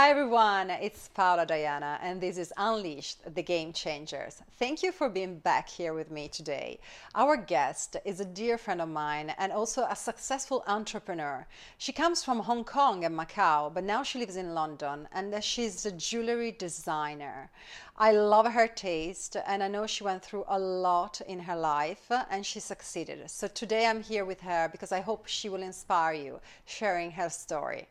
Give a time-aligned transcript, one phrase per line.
[0.00, 4.40] Hi everyone, it's Paola Diana, and this is Unleashed the Game Changers.
[4.58, 6.80] Thank you for being back here with me today.
[7.14, 11.46] Our guest is a dear friend of mine and also a successful entrepreneur.
[11.76, 15.84] She comes from Hong Kong and Macau, but now she lives in London and she's
[15.84, 17.50] a jewelry designer.
[17.98, 22.10] I love her taste, and I know she went through a lot in her life
[22.30, 23.30] and she succeeded.
[23.30, 27.28] So today I'm here with her because I hope she will inspire you sharing her
[27.28, 27.86] story.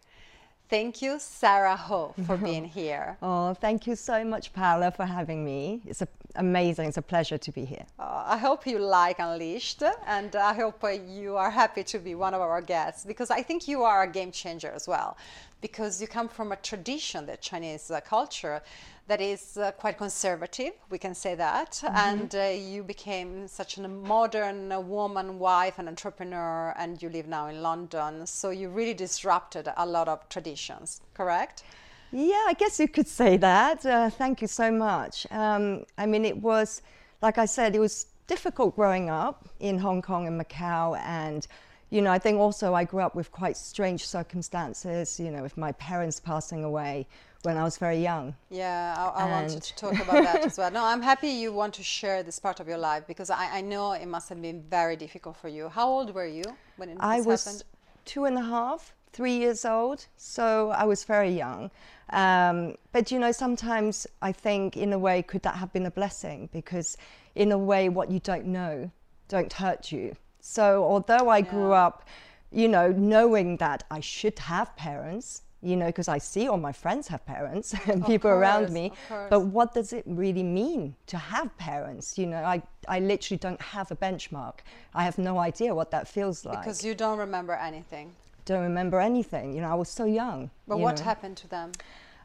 [0.70, 3.18] Thank you, Sarah Ho, for being here.
[3.24, 5.82] Oh, thank you so much, Paola, for having me.
[5.88, 6.90] It's a, amazing.
[6.90, 7.86] It's a pleasure to be here.
[7.98, 12.14] Uh, I hope you like Unleashed, and I hope uh, you are happy to be
[12.14, 15.18] one of our guests because I think you are a game changer as well.
[15.60, 18.62] Because you come from a tradition, the Chinese uh, culture,
[19.10, 21.72] that is uh, quite conservative, we can say that.
[21.72, 21.96] Mm-hmm.
[21.96, 27.28] And uh, you became such a modern uh, woman, wife, and entrepreneur, and you live
[27.28, 28.28] now in London.
[28.28, 31.64] So you really disrupted a lot of traditions, correct?
[32.12, 33.84] Yeah, I guess you could say that.
[33.84, 35.26] Uh, thank you so much.
[35.32, 36.84] Um, I mean, it was,
[37.24, 41.48] like I said, it was difficult growing up in Hong Kong and Macau and
[41.92, 45.58] you know, I think also I grew up with quite strange circumstances, you know, with
[45.58, 47.08] my parents passing away
[47.44, 48.36] when I was very young.
[48.50, 50.72] Yeah, I, I wanted to talk about that as well.
[50.72, 53.62] No, I'm happy you want to share this part of your life because I, I
[53.62, 55.70] know it must have been very difficult for you.
[55.70, 56.44] How old were you
[56.78, 57.64] when it I was happened?
[58.06, 61.72] two and a half, three years old, so I was very young.
[62.12, 65.92] Um, but you know, sometimes I think, in a way, could that have been a
[65.92, 66.50] blessing?
[66.52, 66.98] Because
[67.36, 68.92] in a way, what you don't know
[69.30, 70.16] don't hurt you.
[70.42, 71.52] So although I yeah.
[71.52, 72.06] grew up,
[72.52, 76.72] you know, knowing that I should have parents, you know, because I see all my
[76.72, 78.94] friends have parents and people course, around me.
[79.10, 82.18] But what does it really mean to have parents?
[82.18, 84.60] You know, I, I literally don't have a benchmark.
[84.94, 86.60] I have no idea what that feels like.
[86.60, 88.14] Because you don't remember anything.
[88.46, 89.54] Don't remember anything.
[89.54, 90.50] You know, I was so young.
[90.68, 91.04] But what know.
[91.04, 91.72] happened to them?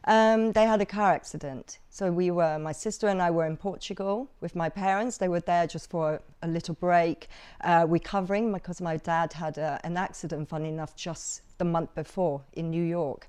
[0.07, 1.79] Um, they had a car accident.
[1.89, 5.17] So we were, my sister and I were in Portugal with my parents.
[5.17, 7.27] They were there just for a, a little break,
[7.61, 12.41] uh, recovering because my dad had a, an accident, funny enough, just the month before
[12.53, 13.27] in New York.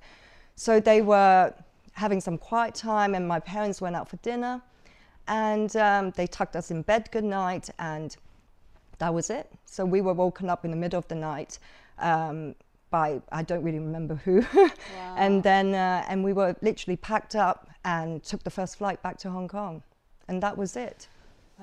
[0.54, 1.52] So they were
[1.92, 4.62] having some quiet time, and my parents went out for dinner,
[5.28, 8.16] and um, they tucked us in bed good night, and
[8.98, 9.50] that was it.
[9.64, 11.58] So we were woken up in the middle of the night.
[11.98, 12.54] Um,
[12.90, 14.70] by I don't really remember who, wow.
[15.16, 19.18] and then uh, and we were literally packed up and took the first flight back
[19.18, 19.82] to Hong Kong,
[20.28, 21.08] and that was it.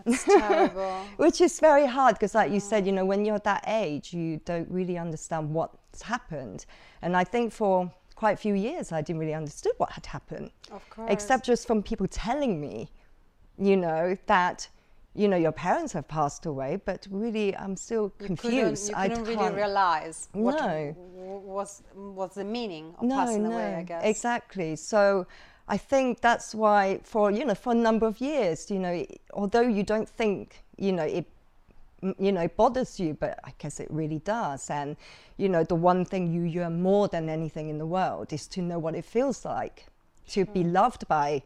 [0.05, 1.05] That's terrible.
[1.17, 4.41] Which is very hard because, like you said, you know, when you're that age, you
[4.45, 6.65] don't really understand what's happened.
[7.01, 10.51] And I think for quite a few years, I didn't really understand what had happened.
[10.71, 11.11] Of course.
[11.11, 12.89] Except just from people telling me,
[13.57, 14.67] you know, that
[15.15, 18.89] you know, your parents have passed away, but really, I'm still confused.
[18.89, 20.95] You couldn't, you couldn't really realize what no.
[20.97, 23.75] was was the meaning of no, passing no, away.
[23.75, 24.75] I guess exactly.
[24.75, 25.27] So
[25.67, 29.61] I think that's why, for you know, for a number of years, you know, although
[29.61, 31.25] you don't think, you know, it,
[32.19, 34.69] you know, bothers you, but I guess it really does.
[34.69, 34.97] And
[35.37, 38.61] you know, the one thing you yearn more than anything in the world is to
[38.61, 39.87] know what it feels like
[40.29, 41.41] to be loved by,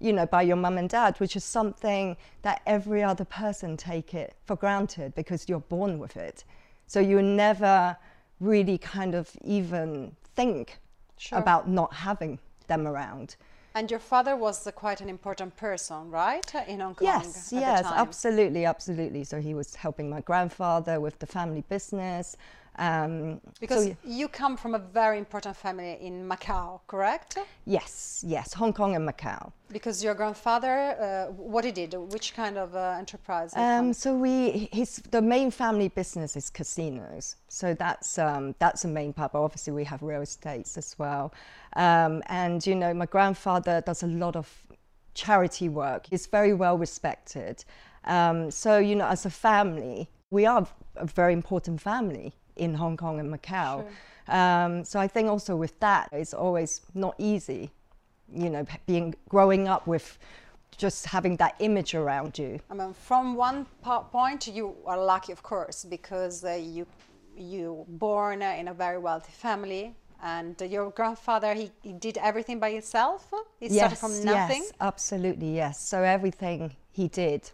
[0.00, 4.14] you know, by your mum and dad, which is something that every other person take
[4.14, 6.44] it for granted because you're born with it.
[6.86, 7.96] So you never
[8.40, 10.78] really kind of even think
[11.18, 11.38] sure.
[11.38, 13.36] about not having them around.
[13.74, 17.06] And your father was uh, quite an important person, right, in Hong Kong?
[17.06, 19.22] Yes, yes, absolutely, absolutely.
[19.24, 22.36] So he was helping my grandfather with the family business.
[22.76, 27.38] Um, because so, you come from a very important family in Macau, correct?
[27.66, 29.52] Yes, yes, Hong Kong and Macau.
[29.70, 33.52] Because your grandfather, uh, what he did, which kind of uh, enterprise?
[33.54, 37.36] Um, so we, his, the main family business is casinos.
[37.48, 39.32] So that's um, that's the main part.
[39.32, 41.34] But obviously we have real estates as well.
[41.76, 44.48] Um, and you know, my grandfather does a lot of
[45.14, 46.06] charity work.
[46.06, 47.64] He's very well respected.
[48.04, 50.66] Um, so you know, as a family, we are
[50.96, 53.82] a very important family in Hong Kong and Macau.
[53.82, 54.36] Sure.
[54.36, 57.70] Um, so I think also with that, it's always not easy,
[58.32, 60.18] you know, being growing up with
[60.76, 62.60] just having that image around you.
[62.70, 63.66] I mean, from one
[64.12, 66.86] point, you are lucky, of course, because uh, you
[67.36, 69.94] you born in a very wealthy family.
[70.22, 73.32] And uh, your grandfather, he, he, did everything by himself?
[73.58, 74.64] He yes, started from nothing?
[74.64, 75.80] Yes, absolutely, yes.
[75.82, 77.50] So everything he did,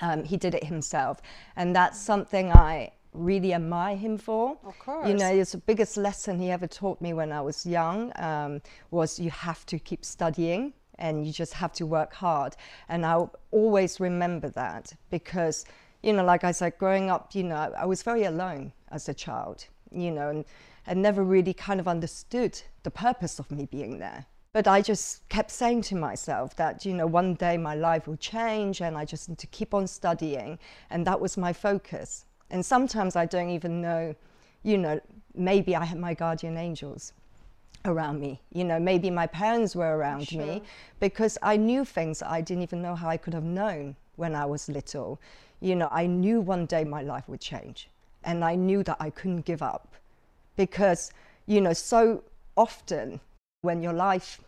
[0.00, 1.20] um, he did it himself.
[1.56, 4.56] And that's something I really admire him for.
[4.64, 5.08] Of course.
[5.08, 8.62] You know, it's the biggest lesson he ever taught me when I was young um,
[8.90, 12.56] was you have to keep studying and you just have to work hard.
[12.88, 15.64] And I'll always remember that because,
[16.02, 19.14] you know, like I said, growing up, you know, I was very alone as a
[19.14, 20.44] child, you know, and,
[20.86, 24.26] and never really kind of understood the purpose of me being there.
[24.52, 28.16] But I just kept saying to myself that, you know, one day my life will
[28.16, 30.58] change and I just need to keep on studying.
[30.90, 32.24] And that was my focus.
[32.50, 34.14] And sometimes I don't even know,
[34.62, 35.00] you know,
[35.34, 37.12] maybe I had my guardian angels
[37.84, 38.40] around me.
[38.52, 40.40] You know, maybe my parents were around Sure.
[40.40, 40.62] me
[41.00, 44.44] because I knew things I didn't even know how I could have known when I
[44.46, 45.20] was little.
[45.60, 47.88] You know, I knew one day my life would change
[48.24, 49.94] and I knew that I couldn't give up
[50.56, 51.12] because,
[51.46, 52.24] you know, so
[52.56, 53.20] often
[53.62, 54.40] when your life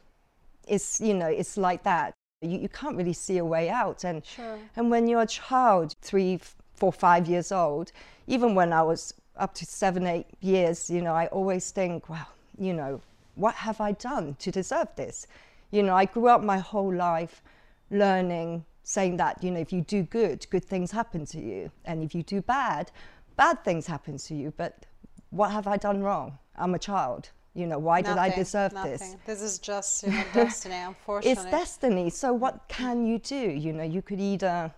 [0.66, 4.04] is, you know, it's like that, you, you can't really see a way out.
[4.04, 4.58] And, Sure.
[4.76, 6.40] and when you're a child, three,
[6.80, 7.92] four, five years old,
[8.26, 12.28] even when I was up to seven, eight years, you know, I always think, well,
[12.58, 13.00] you know,
[13.36, 15.26] what have I done to deserve this?
[15.70, 17.42] You know, I grew up my whole life
[17.90, 21.70] learning, saying that, you know, if you do good, good things happen to you.
[21.84, 22.90] And if you do bad,
[23.36, 24.52] bad things happen to you.
[24.56, 24.86] But
[25.30, 26.38] what have I done wrong?
[26.56, 27.30] I'm a child.
[27.54, 28.92] You know, why did I Nothing, deserve nothing.
[28.92, 29.16] this?
[29.26, 31.32] This is just you know, destiny, unfortunately.
[31.32, 32.10] It's destiny.
[32.10, 33.36] So what can you do?
[33.36, 34.72] You know, you could either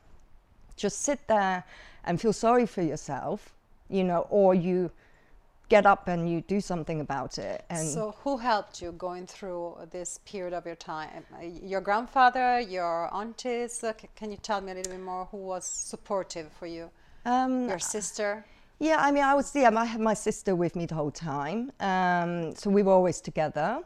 [0.76, 1.64] just sit there
[2.04, 3.54] and feel sorry for yourself,
[3.88, 4.90] you know, or you
[5.69, 7.64] get up and you do something about it.
[7.70, 11.25] And So, who helped you going through this period of your time?
[11.34, 13.82] Uh, Your grandfather, your aunties?
[13.82, 16.90] Uh, can you tell me a little bit more who was supportive for you?
[17.25, 18.44] um, Your sister?
[18.81, 21.70] yeah, I mean, I was yeah, I had my sister with me the whole time,
[21.81, 23.81] um, so we were always together.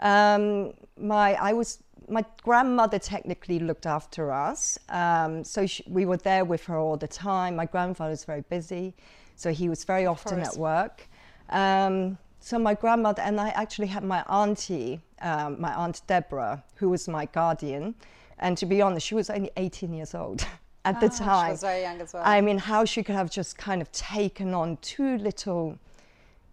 [0.00, 6.18] Um, my I was my grandmother technically looked after us, um, so she, we were
[6.18, 7.56] there with her all the time.
[7.56, 8.94] My grandfather was very busy,
[9.34, 11.08] so he was very often at work.
[11.50, 16.88] Um, so my grandmother and I actually had my auntie, um, my aunt Deborah, who
[16.90, 17.94] was my guardian,
[18.38, 20.46] and to be honest, she was only 18 years old
[20.84, 21.46] at the Ah, time.
[21.48, 22.22] She was very young as well.
[22.24, 25.76] I mean, how she could have just kind of taken on two little,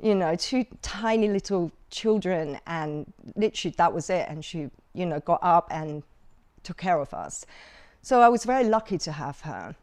[0.04, 4.26] you know, two tiny little children, and literally that was it.
[4.28, 6.04] And she, you know, got up and
[6.64, 7.46] took care of us.
[8.02, 9.76] So I was very lucky to have her.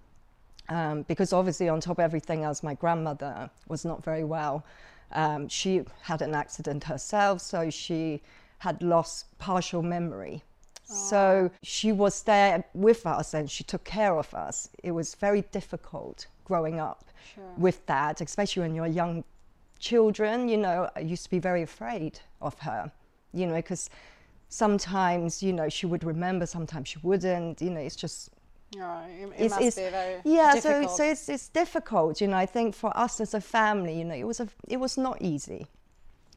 [0.68, 4.64] Um, because obviously, on top of everything else, my grandmother was not very well.
[5.12, 8.20] Um, she had an accident herself, so she
[8.58, 10.42] had lost partial memory.
[10.84, 14.68] So she was there with us and she took care of us.
[14.82, 17.44] It was very difficult growing up Sure.
[17.56, 19.22] with that, especially when you're young
[19.80, 20.48] children.
[20.48, 22.92] You know, I used to be very afraid of her,
[23.32, 23.90] you know, because
[24.48, 27.60] sometimes, you know, she would remember, sometimes she wouldn't.
[27.60, 28.30] You know, it's just
[28.72, 32.28] Yeah, it, it it's, must it's be very yeah so, so it's, it's difficult you
[32.28, 34.96] know i think for us as a family you know it was a, it was
[34.96, 35.66] not easy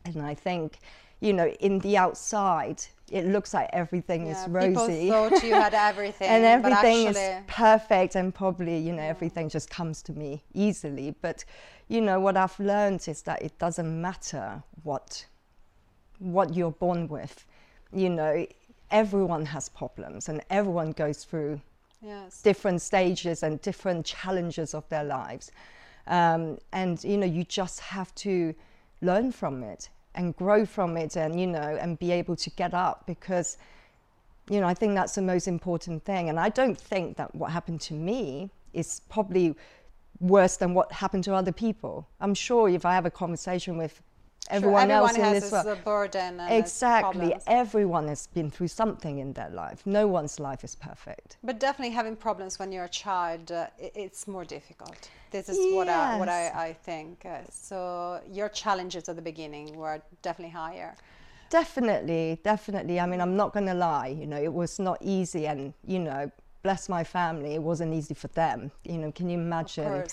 [0.06, 0.80] and i think
[1.20, 2.80] you know in the outside
[3.14, 7.18] it looks like everything is rosy People thought you had everything, and everything is
[7.48, 11.16] perfect and probably you know everything just comes to me easily.
[11.22, 11.46] But
[11.90, 15.26] you know what i've learned is that it doesn't matter what
[16.20, 17.46] what you're born with.
[17.92, 18.46] You know
[18.90, 21.60] everyone has problems and everyone goes through
[22.02, 22.42] yes.
[22.42, 25.52] different stages and different challenges of their lives.
[26.06, 28.54] Um, and, you know, you just have to
[29.02, 32.74] learn from it and grow from it and, you know, and be able to get
[32.74, 33.58] up because,
[34.50, 36.30] you know, I think that's the most important thing.
[36.30, 39.56] And I don't think that what happened to me is probably
[40.20, 42.08] worse than what happened to other people.
[42.20, 44.02] I'm sure if I have a conversation with
[44.50, 49.34] Sure, everyone, else in has this world, and exactly, everyone has been through something in
[49.34, 49.86] their life.
[49.86, 51.38] No one's life is perfect.
[51.44, 55.10] But definitely having problems when you're a child, uh, it's more difficult.
[55.32, 57.26] This is what I, what I, I think.
[57.26, 60.96] Uh, so your challenges at the beginning were definitely higher.
[61.50, 63.00] Definitely, definitely.
[63.00, 65.48] I mean, I'm not going to lie, you know, it was not easy.
[65.48, 66.30] And, you know,
[66.64, 68.72] bless my family, it wasn't easy for them.
[68.84, 70.04] You know, can you imagine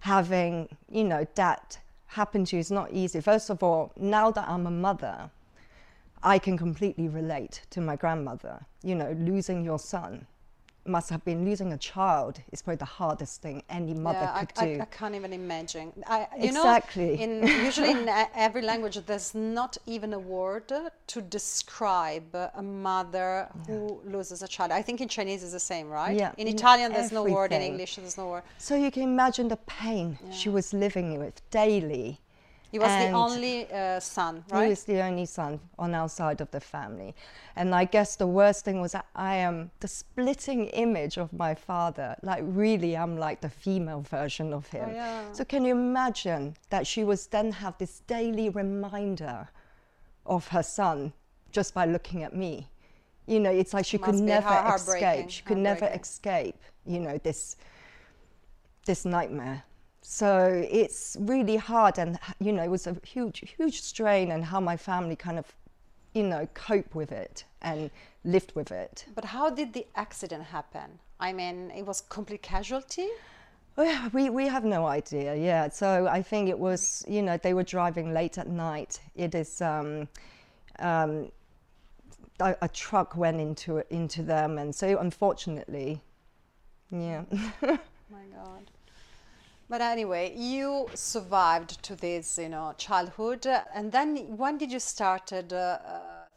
[0.00, 3.20] having, you know, that happen to you is not easy.
[3.20, 5.30] First of all, now that I'm a mother,
[6.22, 8.66] I can completely relate to my grandmother.
[8.82, 10.26] You know, losing your son
[10.88, 14.58] must have been losing a child is probably the hardest thing any mother yeah, could
[14.58, 14.80] I, do.
[14.80, 15.92] I, I can't even imagine.
[16.06, 17.16] I, you Exactly.
[17.16, 20.72] know, in usually in every language, there's not even a word
[21.06, 24.72] to describe a mother who loses a child.
[24.72, 26.16] I think in Chinese is the same, right?
[26.16, 27.52] Yeah, In in Italian, there's no word.
[27.52, 27.62] In.
[27.62, 28.44] English, there's no word.
[28.58, 32.20] So you can imagine the pain she was living with daily.
[32.70, 34.64] He was the only uh, son, right?
[34.64, 37.14] He was the only son on our side of the family.
[37.56, 41.54] And I guess the worst thing was that I am the splitting image of my
[41.54, 42.14] father.
[42.22, 44.90] Like, really, I'm like the female version of him.
[44.90, 45.32] Oh, yeah.
[45.32, 49.48] So, can you imagine that she was then have this daily reminder
[50.26, 51.14] of her son
[51.50, 52.68] just by looking at me?
[53.26, 55.30] You know, it's like she could never escape.
[55.30, 56.56] She could never escape,
[56.86, 57.56] you know, this
[58.84, 59.64] this nightmare.
[60.10, 64.58] So it's really hard, and you know, it was a huge, huge strain, and how
[64.58, 65.44] my family kind of,
[66.14, 67.90] you know, cope with it and
[68.24, 69.04] lived with it.
[69.14, 70.98] But how did the accident happen?
[71.20, 73.08] I mean, it was complete casualty?
[74.14, 75.68] We, we have no idea, yeah.
[75.68, 78.98] So I think it was, you know, they were driving late at night.
[79.14, 80.08] It is, um,
[80.78, 81.30] um,
[82.40, 84.56] a, a truck went into, into them.
[84.56, 86.00] And so unfortunately,
[86.90, 87.24] yeah.
[87.60, 88.70] My God.
[89.68, 95.52] But anyway, you survived to this, you know, childhood, and then when did you started
[95.52, 95.78] uh,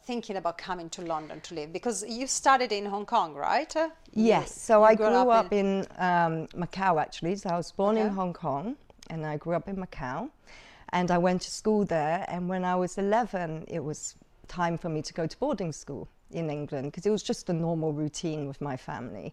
[0.04, 1.72] thinking about coming to London to live?
[1.72, 3.74] Because you started in Hong Kong, right?
[4.12, 7.36] Yes, so you I grew grew up up, in, um, Macau actually.
[7.36, 8.76] So I was born in Hong Kong
[9.08, 10.28] and I grew up in Macau.
[10.90, 12.26] And I went to school there.
[12.28, 14.14] And when I was 11, it was
[14.46, 17.52] time for me to go to boarding school in England because it was just a
[17.52, 19.32] normal routine with my family.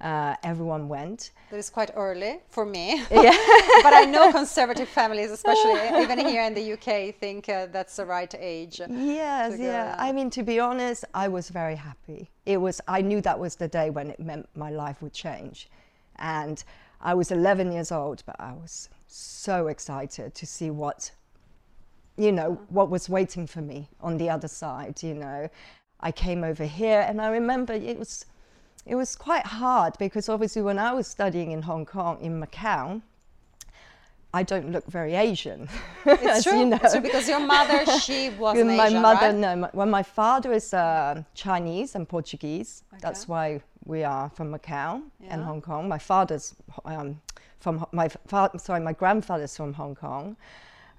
[0.00, 1.30] Uh, everyone went.
[1.50, 3.02] That is quite early for me.
[3.10, 3.36] Yeah.
[3.82, 8.06] but I know conservative families, especially even here in the UK, think uh, that's the
[8.06, 8.80] right age.
[8.88, 9.94] Yes, yeah.
[9.98, 12.30] I mean, to be honest, I was very happy.
[12.46, 12.80] It was.
[12.88, 15.68] I knew that was the day when it meant my life would change,
[16.16, 16.64] and
[17.02, 21.10] I was 11 years old, but I was so excited to see what,
[22.16, 25.02] you know, what was waiting for me on the other side.
[25.02, 25.48] You know,
[26.00, 28.26] I came over here, and I remember it was,
[28.86, 33.02] it was quite hard because obviously when I was studying in Hong Kong in Macau.
[34.32, 35.68] I don't look very Asian.
[36.06, 36.60] It's true.
[36.60, 36.78] you know.
[36.80, 39.34] It's true because your mother, she was an my Asian, mother, right?
[39.34, 39.56] no.
[39.56, 42.84] My, well, my father is uh, Chinese and Portuguese.
[43.00, 45.88] That's why we are from Macau and Hong Kong.
[45.88, 47.20] My father's um,
[47.58, 50.36] from my fa- sorry, my grandfather's from Hong Kong,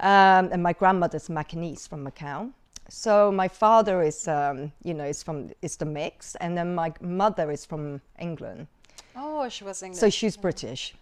[0.01, 2.51] um, and my grandmother's Macanese from Macau.
[2.93, 6.91] So my father is, um, you know, is from is the mix, and then my
[6.99, 8.67] mother is from England.
[9.15, 10.01] Oh, she was English.
[10.01, 10.93] So she's British.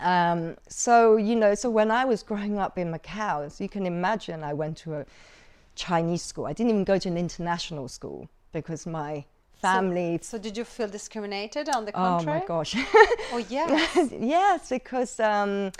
[0.00, 3.84] Um, so you know, so when I was growing up in Macau, as you can
[3.84, 5.06] imagine, I went to a
[5.74, 6.46] Chinese school.
[6.46, 9.26] I didn't even go to an international school because my
[9.60, 10.20] family.
[10.22, 12.40] So did you feel discriminated on the oh contrary?
[12.40, 12.74] my gosh!
[13.34, 14.10] Oh, yes.
[14.18, 15.70] yes, because um,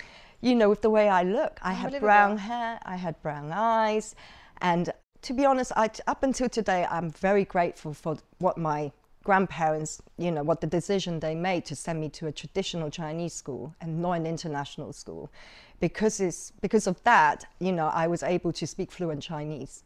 [0.41, 4.13] you know, with the way I look, I had brown hair, I had brown eyes,
[4.61, 4.93] and
[5.25, 8.91] to be honest, I, up until today, I'm very grateful for what my
[9.23, 13.33] grandparents, you know, what the decision they made to send me to a traditional Chinese
[13.33, 15.31] school and not an international school,
[15.79, 19.83] because it's because of that, you know, I was able to speak fluent Chinese.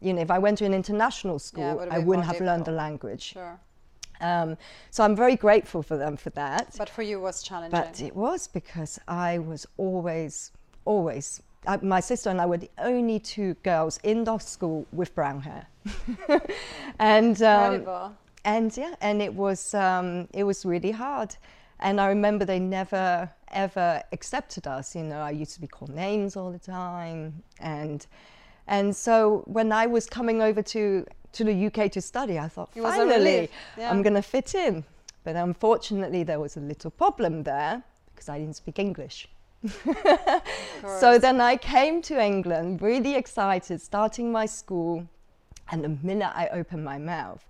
[0.00, 2.72] You know, if I went to an international school, would've I wouldn't have learned the
[2.72, 3.34] language.
[3.34, 3.60] Sure.
[4.22, 4.56] Um,
[4.90, 6.74] so I'm very grateful for them for that.
[6.78, 7.78] But for you, it was challenging.
[7.78, 10.52] But it was because I was always,
[10.86, 11.42] always.
[11.66, 15.40] I, my sister and I were the only two girls in the school with brown
[15.40, 15.66] hair,
[16.98, 18.14] and um,
[18.44, 21.36] and yeah, and it was um, it was really hard.
[21.82, 24.94] And I remember they never ever accepted us.
[24.94, 28.06] You know, I used to be called names all the time, and
[28.66, 32.70] and so when I was coming over to to the UK to study, I thought
[32.74, 33.90] It finally yeah.
[33.90, 34.84] I'm going to fit in.
[35.22, 39.28] But unfortunately, there was a little problem there because I didn't speak English.
[41.00, 45.06] So then I came to England really excited, starting my school,
[45.70, 47.44] and the minute I opened my mouth,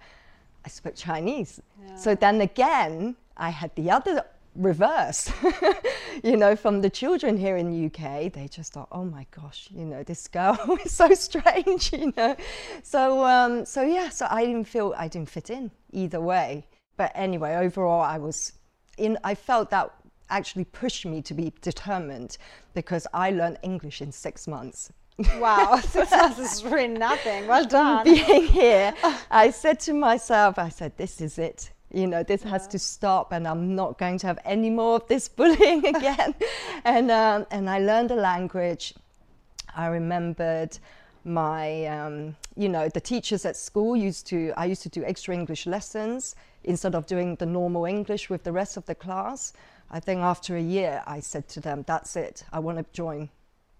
[0.64, 1.60] I spoke Chinese.
[1.96, 4.24] So then again, I had the other
[4.54, 5.32] reverse.
[6.24, 9.68] you know, from the children here in the UK, they just thought, "Oh my gosh,
[9.70, 12.36] you know, this girl is so strange," you know.
[12.82, 16.66] So, um, so yeah, so I didn't feel I didn't fit in either way.
[16.96, 18.52] But anyway, overall, I was
[18.98, 19.18] in.
[19.24, 19.90] I felt that
[20.30, 22.38] actually pushed me to be determined
[22.74, 24.92] because I learned English in six months.
[25.38, 27.46] Wow, six months is really nothing.
[27.46, 28.04] Well done.
[28.04, 28.94] being here,
[29.30, 31.70] I said to myself, I said, this is it.
[31.92, 35.08] You know, this has to stop, and I'm not going to have any more of
[35.08, 36.34] this bullying again.
[36.84, 38.94] and um, and I learned a language.
[39.74, 40.78] I remembered
[41.24, 44.52] my, um, you know, the teachers at school used to.
[44.56, 48.52] I used to do extra English lessons instead of doing the normal English with the
[48.52, 49.52] rest of the class.
[49.90, 52.44] I think after a year, I said to them, "That's it.
[52.52, 53.30] I want to join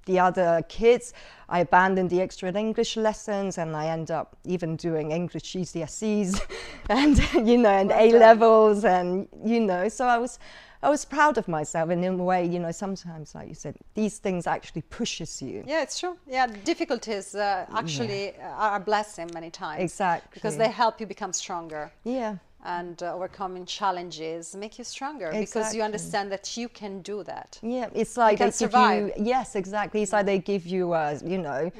[0.07, 1.12] the other kids.
[1.49, 6.40] I abandoned the extra English lessons and I end up even doing English GCSEs
[6.88, 10.38] and you know and Well A levels and you know so I was
[10.83, 13.76] I was proud of myself and in a way you know sometimes like you said
[13.95, 16.17] these things actually pushes you Yeah, it's true.
[16.26, 19.83] Yeah, difficulties uh, actually uh, are a blessing many times.
[19.83, 20.31] Exactly.
[20.35, 21.93] Because they help you become stronger.
[22.05, 27.23] yeah and uh, overcoming challenges make you stronger because you understand that you can do
[27.25, 27.59] that.
[27.62, 29.12] Yeah, it's like can they give survive.
[29.17, 30.02] you yes, exactly.
[30.02, 31.71] It's like they give you, uh, you know,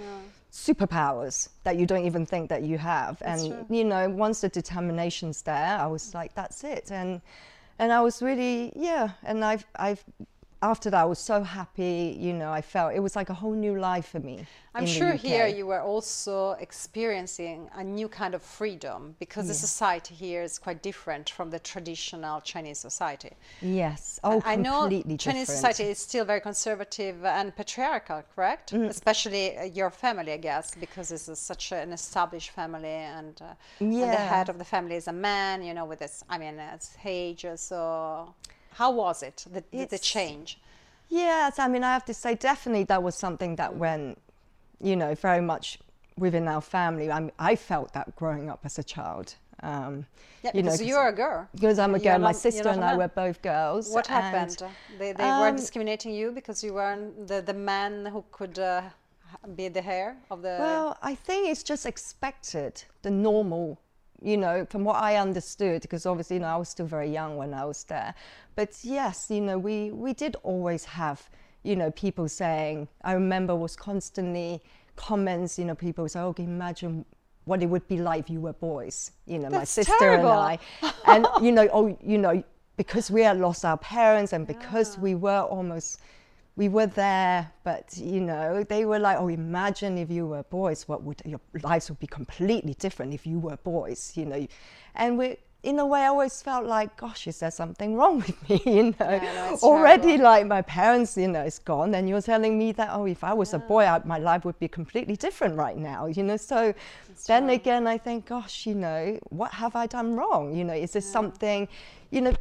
[0.53, 3.19] superpowers that you don't even think that you have.
[3.19, 3.77] That's and true.
[3.77, 6.91] you know, once the determination's there, I was like, that's it.
[6.91, 7.21] And
[7.79, 9.11] and I was really yeah.
[9.25, 10.05] And I've I've
[10.63, 12.17] after that, I was so happy.
[12.19, 14.47] You know, I felt it was like a whole new life for me.
[14.75, 19.53] I'm sure here you were also experiencing a new kind of freedom because yeah.
[19.53, 23.33] the society here is quite different from the traditional Chinese society.
[23.63, 25.47] Yes, oh, I know Chinese different.
[25.49, 28.73] society is still very conservative and patriarchal, correct?
[28.73, 28.89] Mm.
[28.89, 33.55] Especially uh, your family, I guess, because it's a, such an established family, and, uh,
[33.81, 33.87] yeah.
[33.87, 35.65] and, the head of the family is a man.
[35.65, 37.45] You know, with this, I mean, it's age.
[37.57, 38.35] So,
[38.81, 39.63] how was it the,
[39.95, 40.49] the change?
[41.09, 44.19] Yes, I mean, I have to say, definitely that was something that went
[44.81, 45.79] you know, very much
[46.17, 47.11] within our family.
[47.11, 49.35] I, I felt that growing up as a child.
[49.63, 50.07] Um,
[50.43, 51.49] yeah, you because know, you're a girl.
[51.55, 52.19] Because I'm a girl.
[52.19, 53.91] Not, My sister and I were both girls.
[53.91, 54.63] What happened?
[54.99, 58.83] They, they um, weren't discriminating you because you weren't the, the man who could uh,
[59.55, 60.57] be the heir of the.
[60.59, 63.79] Well, I think it's just expected, the normal,
[64.23, 67.37] you know, from what I understood, because obviously, you know, I was still very young
[67.37, 68.15] when I was there.
[68.55, 71.29] But yes, you know, we, we did always have
[71.63, 74.63] you know, people saying, I remember was constantly
[74.97, 77.05] comments, you know, people say, oh, imagine
[77.45, 80.31] what it would be like if you were boys, you know, That's my sister terrible.
[80.31, 80.93] and I.
[81.07, 82.43] And, you know, oh, you know,
[82.77, 85.03] because we had lost our parents and because yeah.
[85.03, 86.01] we were almost,
[86.61, 90.87] we were there, but, you know, they were like, oh, imagine if you were boys,
[90.87, 94.47] what would, your lives would be completely different if you were boys, you know.
[94.95, 98.39] And we, in a way, I always felt like, gosh, is there something wrong with
[98.47, 98.61] me?
[98.77, 100.25] You know, yeah, no, already terrible.
[100.25, 103.33] like my parents, you know, is gone, and you're telling me that, oh, if I
[103.33, 103.61] was yeah.
[103.61, 106.09] a boy, I, my life would be completely different right now.
[106.17, 106.75] You know, so
[107.09, 110.55] That's then again, I think, gosh, you know, what have I done wrong?
[110.55, 111.13] You know, is this yeah.
[111.13, 111.69] something,
[112.11, 112.35] you know,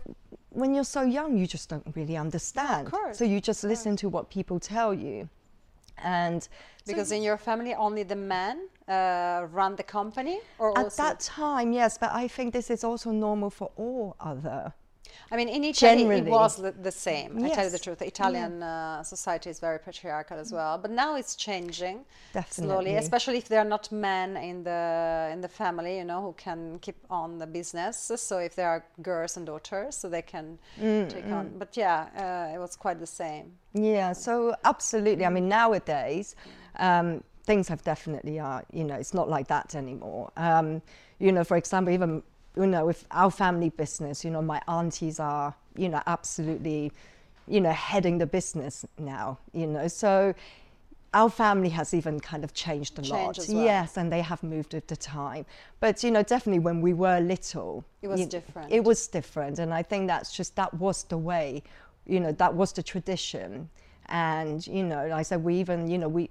[0.51, 2.91] when you're so young, you just don't really understand.
[3.13, 5.29] So you just listen to what people tell you,
[6.03, 6.47] and
[6.87, 10.39] because so in your family, only the men uh, run the company?
[10.57, 14.73] Or At that time, yes, but I think this is also normal for all other
[15.31, 16.21] I mean, in Italy Generally.
[16.21, 17.37] it was the, the same.
[17.39, 17.51] Yes.
[17.51, 17.99] I tell you the truth.
[17.99, 18.99] The Italian yeah.
[18.99, 22.73] uh, society is very patriarchal as well, but now it's changing Definitely.
[22.73, 22.95] slowly.
[22.95, 26.79] Especially if there are not men in the in the family, you know, who can
[26.79, 28.11] keep on the business.
[28.15, 31.33] So if there are girls and daughters, so they can mm, take mm.
[31.33, 31.53] on.
[31.57, 33.51] But yeah, uh, it was quite the same.
[33.73, 34.13] Yeah.
[34.13, 35.25] So absolutely.
[35.25, 36.35] I mean, nowadays.
[36.77, 40.31] Um, things have definitely are, you know, it's not like that anymore.
[40.37, 40.83] Um,
[41.17, 42.21] you know, for example, even,
[42.55, 46.91] you know, with our family business, you know, my aunties are, you know, absolutely,
[47.47, 50.33] you know, heading the business now, you know, so
[51.13, 53.37] our family has even kind of changed a lot.
[53.37, 53.63] Well.
[53.63, 55.45] Yes, and they have moved at the time.
[55.79, 58.71] But you know, definitely when we were little, it was you, different.
[58.71, 61.63] It was different, and I think that's just that was the way.
[62.05, 63.69] You know, that was the tradition,
[64.07, 66.29] and you know, like I said, we even you know we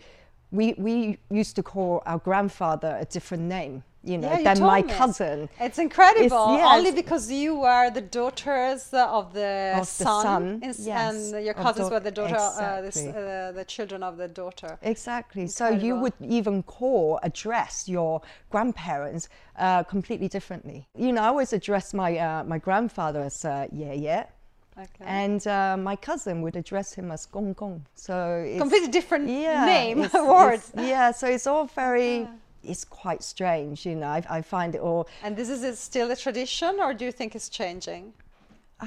[0.51, 4.61] we, we used to call our grandfather a different name, you know, yeah, you than
[4.61, 4.93] my me.
[4.93, 5.49] cousin.
[5.61, 6.57] It's incredible.
[6.57, 6.77] Yes.
[6.77, 11.33] Only because you were the daughters of the of son, the son yes.
[11.33, 13.09] and your cousins were the daughter, exactly.
[13.09, 14.79] uh, the, uh, the, children of the daughter.
[14.83, 15.43] Exactly.
[15.43, 15.79] Incredible.
[15.79, 20.89] So you would even call, address your grandparents uh, completely differently.
[20.97, 24.25] You know, I always address my uh, my grandfather as uh, yeah, yeah
[24.79, 25.05] Okay.
[25.05, 27.85] And uh, my cousin would address him as Gong Gong.
[27.95, 30.71] So it's, completely different yeah, name it's, words.
[30.75, 32.21] It's, yeah, so it's all very.
[32.21, 32.29] Yeah.
[32.69, 34.09] It's quite strange, you know.
[34.09, 35.09] I, I find it all.
[35.23, 38.13] And this is still a tradition, or do you think it's changing?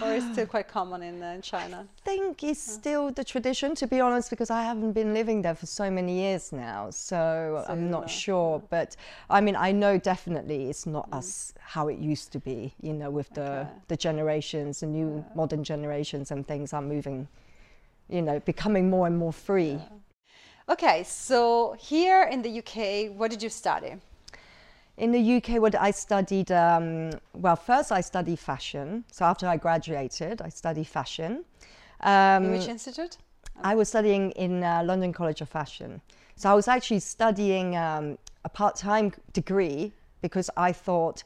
[0.01, 1.85] or is still quite common in, uh, in China?
[2.05, 5.55] I think it's still the tradition, to be honest, because I haven't been living there
[5.55, 8.59] for so many years now, so, so I'm not sure.
[8.59, 8.67] Yeah.
[8.69, 8.95] But
[9.29, 11.17] I mean, I know definitely it's not mm.
[11.17, 13.69] as how it used to be, you know, with the okay.
[13.89, 15.35] the generations, the new yeah.
[15.35, 17.27] modern generations, and things are moving,
[18.07, 19.79] you know, becoming more and more free.
[20.69, 23.95] Okay, so here in the UK, what did you study?
[24.97, 29.04] In the UK, what I studied, um, well, first I studied fashion.
[29.12, 31.43] So after I graduated, I studied fashion.
[32.02, 33.17] Um, in which institute?
[33.63, 36.02] I was studying in uh, London College of Fashion.
[36.36, 41.24] So I was actually studying um, a part-time degree because I thought,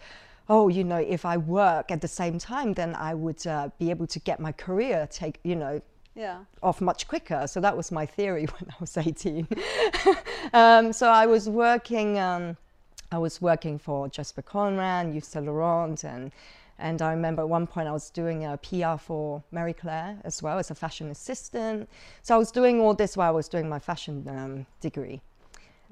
[0.47, 3.89] oh, you know, if I work at the same time, then I would uh, be
[3.89, 5.81] able to get my career take, you know,
[6.15, 6.39] yeah.
[6.63, 7.45] off much quicker.
[7.47, 9.47] So that was my theory when I was 18.
[10.53, 12.57] um, so I was working um,
[13.11, 16.31] I was working for Jasper Conran, Yves Saint Laurent, and
[16.77, 20.43] and I remember at one point I was doing a PR for Marie Claire as
[20.43, 21.87] well as a fashion assistant.
[22.21, 25.21] So I was doing all this while I was doing my fashion um, degree.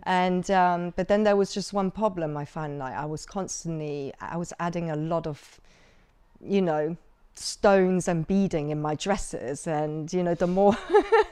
[0.03, 2.35] And um, but then there was just one problem.
[2.35, 5.61] I found like I was constantly I was adding a lot of,
[6.41, 6.97] you know,
[7.35, 10.77] stones and beading in my dresses, and you know the more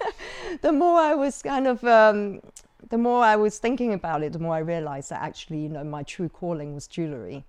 [0.62, 2.42] the more I was kind of um,
[2.90, 5.84] the more I was thinking about it, the more I realized that actually, you know,
[5.84, 7.46] my true calling was jewelry.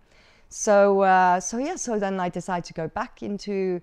[0.48, 3.80] So, uh, so yeah, so then I decided to go back into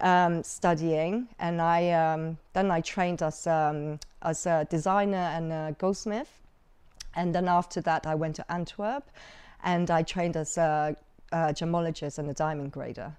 [0.00, 5.76] um, studying, and I um, then I trained as um, as a designer and a
[5.78, 6.30] goldsmith,
[7.14, 9.10] and then after that I went to Antwerp,
[9.64, 10.96] and I trained as a,
[11.32, 13.16] a gemologist and a diamond grader.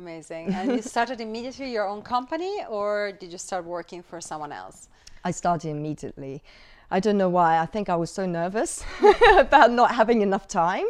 [0.00, 0.54] Amazing.
[0.54, 4.88] And you started immediately your own company, or did you start working for someone else?
[5.24, 6.42] I started immediately.
[6.90, 7.58] I don't know why.
[7.58, 8.82] I think I was so nervous
[9.36, 10.86] about not having enough time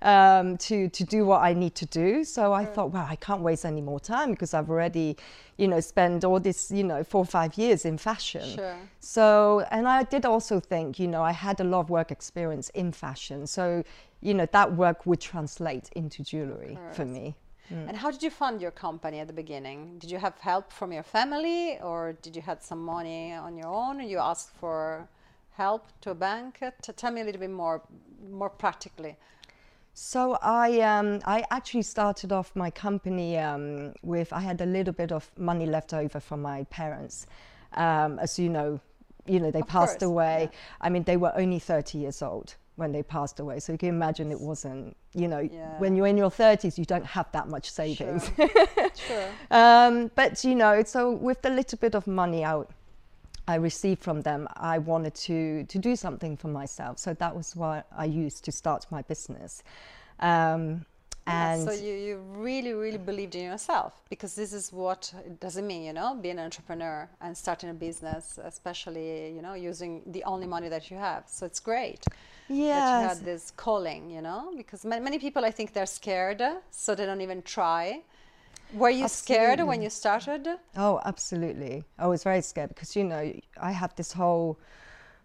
[0.00, 2.22] um, to to do what I need to do.
[2.22, 5.16] So I thought, well, I can't waste any more time because I've already,
[5.56, 8.48] you know, spent all this, you know, four or five years in fashion.
[8.48, 8.76] Sure.
[9.00, 12.70] So, and I did also think, you know, I had a lot of work experience
[12.70, 13.46] in fashion.
[13.48, 13.82] So,
[14.20, 17.34] you know, that work would translate into jewelry for me.
[17.70, 19.98] And how did you fund your company at the beginning?
[19.98, 23.68] Did you have help from your family, or did you had some money on your
[23.68, 24.00] own?
[24.00, 25.08] And you asked for
[25.52, 26.60] help to a bank.
[26.82, 27.80] T- tell me a little bit more,
[28.30, 29.16] more practically.
[29.94, 34.94] So I um, I actually started off my company um, with I had a little
[34.94, 37.26] bit of money left over from my parents,
[37.74, 38.80] um, as you know,
[39.26, 40.48] you know they Of passed course, away.
[40.50, 40.58] yeah.
[40.80, 43.88] I mean they were only thirty years old when they passed away, so you can
[43.90, 45.78] imagine it wasn't you know Yeah.
[45.78, 48.30] when you're in your thirties you don't have that much savings.
[49.06, 49.28] Sure.
[49.50, 52.70] um, but you know, so with the little bit of money out
[53.48, 56.98] I received from them, I wanted to to do something for myself.
[56.98, 59.62] So that was what I used to start my business.
[60.20, 60.86] Um,
[61.26, 65.66] Yeah, so you, you really, really believed in yourself because this is what it doesn't
[65.66, 70.24] mean, you know, being an entrepreneur and starting a business, especially, you know, using the
[70.24, 71.24] only money that you have.
[71.26, 72.04] So it's great
[72.48, 76.42] that you had this calling, you know, because many, many people, I think they're scared,
[76.70, 78.02] so they don't even try.
[78.74, 80.48] Were you scared when you started?
[80.76, 81.84] oh, absolutely.
[81.98, 84.58] I was very scared because you know I have this whole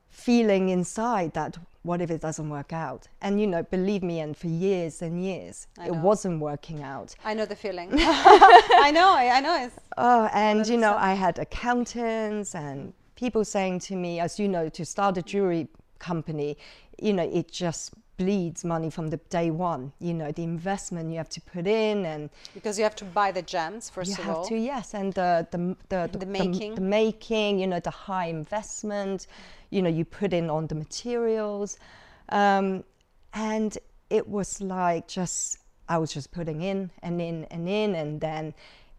[0.10, 3.08] feeling inside that what if it doesn't work out?
[3.22, 7.16] And you know, believe me, and for years and years, it wasn't working out.
[7.24, 7.90] I know the feeling.
[7.98, 9.64] I know, I, I know.
[9.66, 10.96] It's, Oh, and you know.
[10.96, 15.68] I had accountants and people saying to me, as you know, to start a jewelry
[16.00, 16.58] company,
[17.02, 19.92] you know, it just bleeds money from the day one.
[20.00, 23.32] You know, the investment you have to put in, and because you have to buy
[23.32, 26.76] the gems, first you of have to, yes, and the the the, The making.
[26.76, 29.28] the, making, you know, the high investment,
[29.70, 31.78] you know, you put in on the materials,
[32.30, 32.84] um,
[33.34, 33.78] and
[34.10, 35.58] it was like just
[35.90, 38.54] I was just putting in and in and in, and then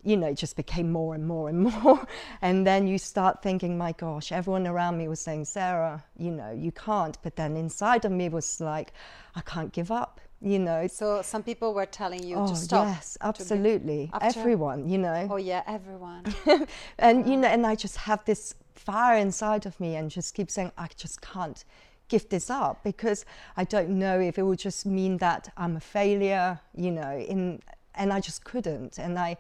[0.05, 2.07] you know, it just became more and more and more.
[2.41, 6.51] and then you start thinking, my gosh, everyone around me was saying, Sarah, you know,
[6.51, 7.19] you can't.
[7.23, 8.93] But then inside of me was like,
[9.35, 10.87] I can't give up, you know.
[10.87, 12.87] So some people were telling you oh, to stop.
[12.87, 14.11] yes, absolutely.
[14.21, 15.29] Everyone, you know.
[15.31, 16.25] Oh yeah, everyone.
[16.99, 20.51] and, you know, and I just have this fire inside of me and just keep
[20.51, 21.65] saying, I just can't
[22.09, 23.25] give this up because
[23.57, 27.61] I don't know if it would just mean that I'm a failure, you know, in,
[27.95, 28.99] and I just couldn't.
[28.99, 29.37] And I,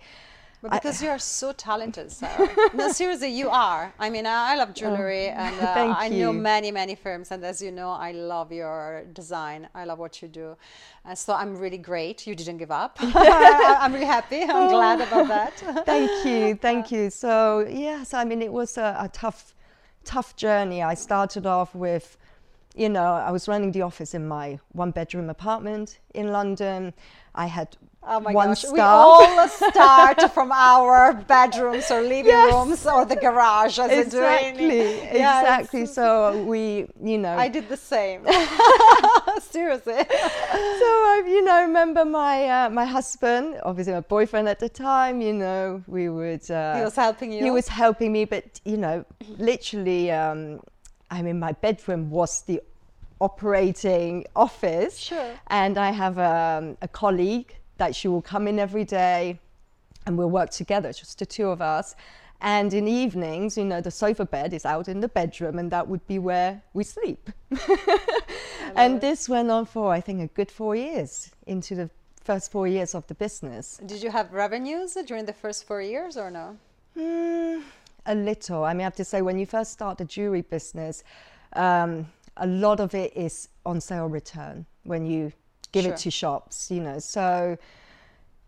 [0.61, 2.49] But I- because you are so talented, Sarah.
[2.75, 3.92] no, seriously, you are.
[3.99, 7.31] I mean, I, I love jewelry, and uh, Oh, I know many, many firms.
[7.31, 9.68] And as you know, I love your design.
[9.75, 10.57] I love what you do.
[11.07, 12.27] Uh, so I'm really great.
[12.27, 12.97] You didn't give up.
[13.01, 14.42] I'm really happy.
[14.42, 15.85] I'm glad about that.
[15.87, 19.55] thank you thank you so yes i mean it was a, a tough
[20.05, 22.16] tough journey i started off with
[22.75, 26.92] you know i was running the office in my one bedroom apartment in london
[27.44, 27.68] i had
[28.11, 32.55] Oh my one gosh, we all start from our bedrooms or living Yes.
[32.55, 36.07] rooms or the garage as exactly Yeah, exactly so
[36.53, 36.62] we
[37.11, 38.20] you know I did the same.
[39.57, 39.94] Seriously.
[40.81, 45.20] so I, you know, remember my uh, my husband, obviously my boyfriend at the time.
[45.20, 46.44] You know, we would.
[46.51, 47.44] Uh, He was helping you?
[47.44, 49.05] He was helping me, but you know,
[49.51, 50.61] literally, um,
[51.11, 52.61] I mean, my bedroom was the
[53.20, 54.98] operating office.
[54.98, 55.33] Sure.
[55.48, 59.38] And I have um, a colleague that she will come in every day,
[60.07, 61.94] and we'll work together, just the two of us.
[62.40, 65.70] And in the evenings, you know, the sofa bed is out in the bedroom, and
[65.72, 67.31] that would be where we sleep.
[68.76, 71.90] and this went on for, I think, a good four years into the
[72.22, 73.81] first four years of the business.
[73.85, 76.57] Did you have revenues during the first four years or no?
[76.96, 77.62] Mm,
[78.07, 78.64] a little.
[78.64, 81.02] I mean, I have to say, when you first start the jewelry business,
[81.54, 82.07] um,
[82.38, 85.33] a lot of it is on sale return when you
[85.72, 85.92] give Sure.
[85.92, 86.98] it to shops, you know.
[86.98, 87.59] So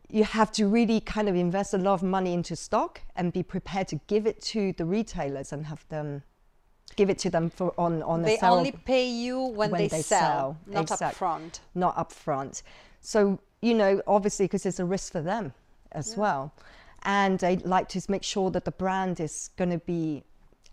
[0.08, 3.42] you have to really kind of invest a lot of money into stock and be
[3.42, 6.22] prepared to give it to the retailers and have them
[6.96, 9.70] give it to them for on on They a sale They only pay you when,
[9.70, 11.60] when they, they sell, sell, not exact- upfront.
[11.74, 12.62] not upfront.
[13.00, 15.52] So, you know, obviously, because it's a risk for them
[15.92, 16.52] as well.
[17.04, 20.24] And they like to make sure that the brand is going to be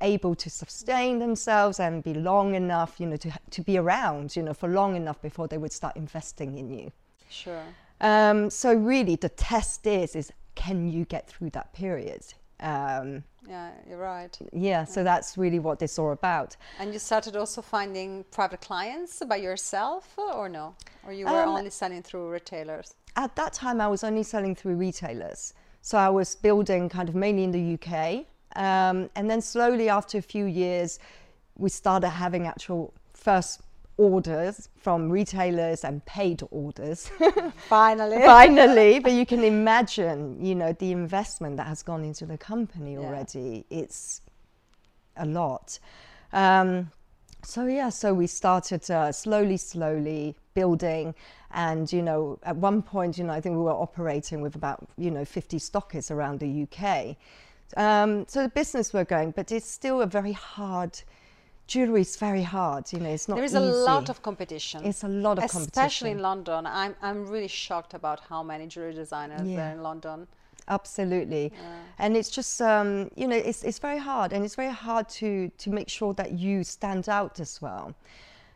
[0.01, 4.43] able to sustain themselves and be long enough, you know, to, to be around, you
[4.43, 6.91] know, for long enough before they would start investing in you.
[7.29, 7.63] Sure.
[8.01, 12.21] Um, so really, the test is is can you get through that period?
[12.59, 14.37] Um, yeah, you're right.
[14.51, 16.57] Yeah, so that's really what this all about.
[16.79, 20.75] And you started also finding private clients by yourself, or no?
[21.05, 22.93] Or you were Um, only selling through retailers?
[23.15, 25.53] At that time, I was only selling through retailers.
[25.81, 28.25] So I was building kind of mainly in the UK.
[28.55, 30.99] Um, and then slowly, after a few years,
[31.57, 33.61] we started having actual first
[33.97, 37.09] orders from retailers and paid orders.
[37.69, 38.21] Finally.
[38.23, 42.93] Finally, but you can imagine, you know, the investment that has gone into the company
[42.93, 42.99] Yeah.
[42.99, 43.65] already.
[43.69, 44.21] It's
[45.15, 45.79] a lot.
[46.31, 46.91] Um,
[47.43, 51.15] so yeah, so we started uh, slowly, slowly building,
[51.51, 54.87] and you know, at one point, you know, I think we were operating with about
[54.97, 57.15] you know 50 stockists around the UK.
[57.75, 60.99] Um, so the business were going, but it's still a very hard.
[61.67, 63.09] Jewelry is very hard, you know.
[63.09, 63.35] It's not.
[63.35, 64.85] There is a lot of competition.
[64.85, 65.67] It's a lot of competition.
[65.67, 66.19] Especially in.
[66.19, 66.65] London.
[66.65, 69.73] I'm, I'm really shocked about how many jewelry designers there Yeah.
[69.73, 70.27] in London.
[70.69, 71.53] Absolutely,
[71.97, 75.49] and it's just um, you know it's it's very hard, and it's very hard to
[75.57, 77.93] to make sure that you stand out as well.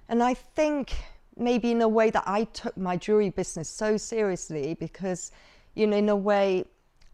[0.10, 0.94] And I think
[1.38, 5.32] maybe in a way that I took my jewelry business so seriously because
[5.76, 6.66] you know in a way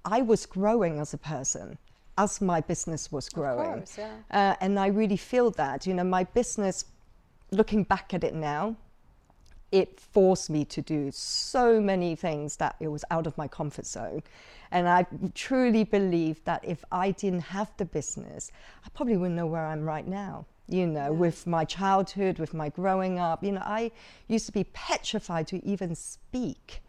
[0.03, 1.77] I was growing as a person
[2.17, 4.15] as my business was growing, course, yeah.
[4.31, 6.85] uh, and I really feel that you know my business.
[7.49, 8.75] Looking back at it now,
[9.71, 13.85] it forced me to do so many things that it was out of my comfort
[13.85, 14.23] zone.
[14.71, 18.51] And I truly believe that if I didn't have the business,
[18.85, 20.45] I probably wouldn't know where I'm right now.
[20.69, 23.91] You know, with my childhood, with my growing up, you know, I
[24.27, 26.81] used to be petrified to even speak.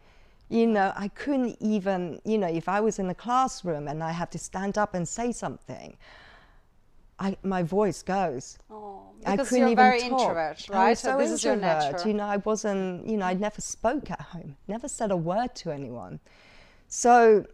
[0.49, 4.11] You know, I couldn't even, you know, if I was in a classroom and I
[4.11, 5.95] have to stand up and say something,
[7.19, 8.57] I, my voice goes.
[8.71, 10.21] Oh, I because couldn't you're even very talk.
[10.21, 10.97] introvert, right?
[10.97, 11.93] so this is your introvert.
[11.97, 12.07] nature.
[12.07, 13.07] You know, I wasn't.
[13.07, 14.55] You know, I never spoke at home.
[14.67, 16.19] Never said a word to anyone.
[16.87, 17.45] So,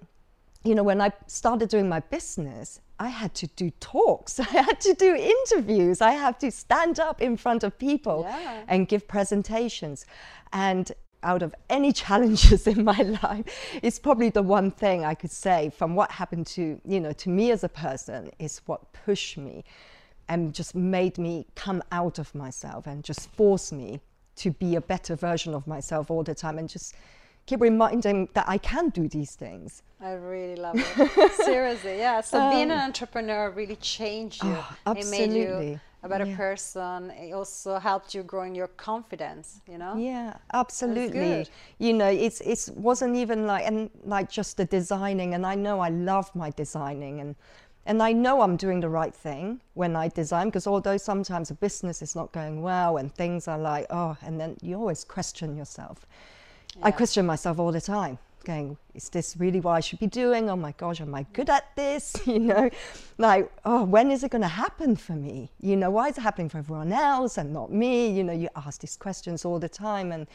[0.64, 4.40] you know, when I started doing my business, I had to do talks.
[4.40, 6.00] I had to do interviews.
[6.00, 8.64] I had to stand up in front of people Yeah.
[8.68, 10.06] and give presentations.
[10.54, 10.92] And
[11.26, 13.46] out of any challenges in my life,
[13.82, 17.30] it's probably the one thing I could say from what happened to, you know, to
[17.30, 19.66] me as a person is what pushed me
[20.30, 24.00] and just made me come out of myself and just force me
[24.38, 26.96] to be a better version of myself all the time and just
[27.46, 29.84] keep reminding that I can do these things.
[30.02, 31.32] I really love it.
[31.46, 32.22] Seriously, yeah.
[32.22, 34.50] So being an entrepreneur really changed you.
[34.50, 35.80] Um, Oh, It made you absolutely.
[36.06, 36.38] A better Yeah.
[36.38, 37.12] person.
[37.12, 39.96] It also helped you growing your confidence, you know?
[39.98, 41.48] Yeah, absolutely.
[41.80, 45.80] You know, it's it wasn't even like and like just the designing, and I know
[45.80, 47.36] I love my designing, and
[47.86, 51.54] and I know I'm doing the right thing when I design because although sometimes a
[51.54, 55.56] business is not going well and things are like oh, and then you always question
[55.58, 56.06] yourself.
[56.84, 58.18] I question myself all the time.
[58.46, 60.50] Going, is this really what I should be doing?
[60.50, 62.16] Oh my gosh, am I good at this?
[62.26, 62.70] You know,
[63.18, 65.52] like, oh, when is it going to happen for me?
[65.62, 68.10] You know, why is it happening for everyone else and not me?
[68.10, 70.28] You know, you ask these questions all the time, and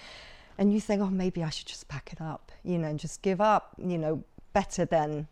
[0.58, 3.22] and you think, oh, maybe I should just pack it up, you know, and just
[3.22, 3.74] give up.
[3.78, 5.28] You know, better than,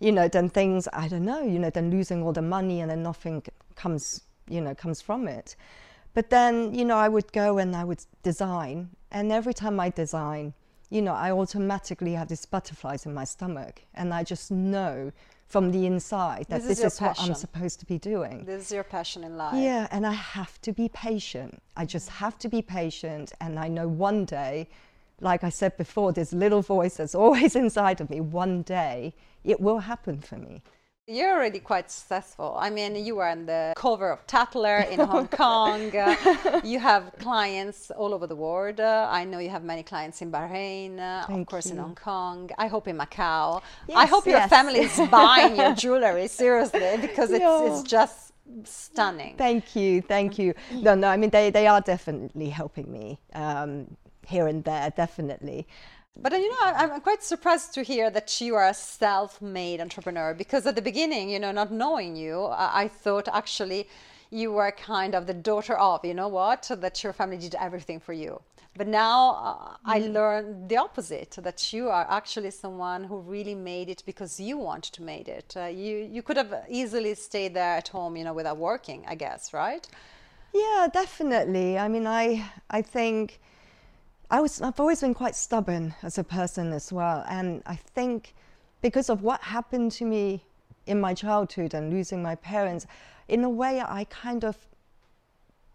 [0.00, 2.90] you know, than things I don't know, you know, than losing all the money and
[2.90, 3.42] then nothing
[3.74, 5.56] comes, you know, comes from it.
[6.14, 9.90] But then, you know, I would go and I would design, and every time I
[9.90, 10.54] design,
[10.94, 15.10] you know, I automatically have these butterflies in my stomach, and I just know
[15.48, 18.44] from the inside that This is this, your is, what I'm supposed to be doing.
[18.44, 19.56] This is your passion in life.
[19.56, 21.60] Yeah, and I have to be patient.
[21.76, 24.68] I just have to be patient, and I know one day,
[25.20, 29.60] like I said before, this little voice that's always inside of me, one day it
[29.60, 30.62] will happen for me.
[31.06, 32.56] You're already quite successful.
[32.58, 35.94] I mean, you are on the cover of Tatler in Hong Kong.
[35.94, 36.16] Uh,
[36.64, 38.80] you have clients all over the world.
[38.80, 41.76] Uh, I know you have many clients in Bahrain, uh, of course, in.
[41.76, 42.48] Hong Kong.
[42.56, 43.60] I hope in Macau.
[43.60, 47.66] I Yes, hope your family is buying your jewelry, seriously, because it's, Yeah.
[47.66, 48.32] it's just
[48.64, 49.34] stunning.
[49.36, 50.54] Thank you, thank you.
[50.72, 53.94] No, no, I mean, they, they are definitely helping me um,
[54.26, 55.66] here and there, definitely.
[56.16, 60.64] But you know, I'm quite surprised to hear that you are a self-made entrepreneur because
[60.66, 63.88] at the beginning, you know, not knowing you, I, I thought actually
[64.30, 68.00] you were kind of the daughter of, you know what, that your family did everything
[68.00, 68.40] for you.
[68.76, 73.88] But now uh, I learned the opposite, that you are actually someone who really made
[73.88, 75.54] it because you wanted to make it.
[75.56, 79.14] Uh, you, you could have easily stayed there at home, you know, without working, I
[79.14, 79.86] guess, right?
[80.52, 81.78] Yeah, definitely.
[81.78, 83.40] I mean, I I think
[84.34, 88.34] I was I've always been quite stubborn as a person as well, and I think
[88.82, 90.42] because of what happened to me
[90.86, 92.84] in my childhood and losing my parents,
[93.28, 94.56] in a way, I kind of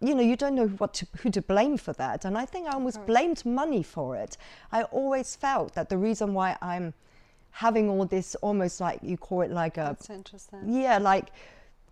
[0.02, 2.24] you know, you don't know what to, who to blame for that.
[2.26, 4.36] And I think I almost blamed money for it.
[4.72, 6.92] I always felt that the reason why I'm
[7.50, 10.60] having all this almost like you call it like a That's interesting.
[10.82, 11.28] yeah like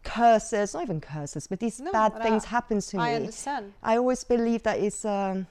[0.04, 3.72] curses not even curses but these No, bad things I- happen to me I understand.
[3.82, 5.48] i always believe that it's um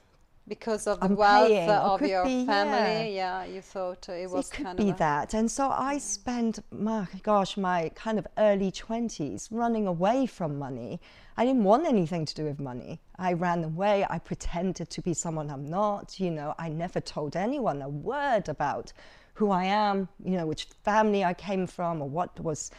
[0.48, 3.44] Because of the I'm wealth paying, uh, of your be, family, yeah.
[3.44, 5.34] you thought uh, it was it could kind be of that.
[5.34, 11.02] And so i spent my gosh my kind of early 20s running away from money.
[11.36, 13.02] I didn't want anything to do with money.
[13.18, 14.06] I ran away.
[14.10, 16.56] I pretended to be someone i'm not you know.
[16.58, 18.94] I never told anyone a word about
[19.34, 22.72] who i am you know which family i came from or what was.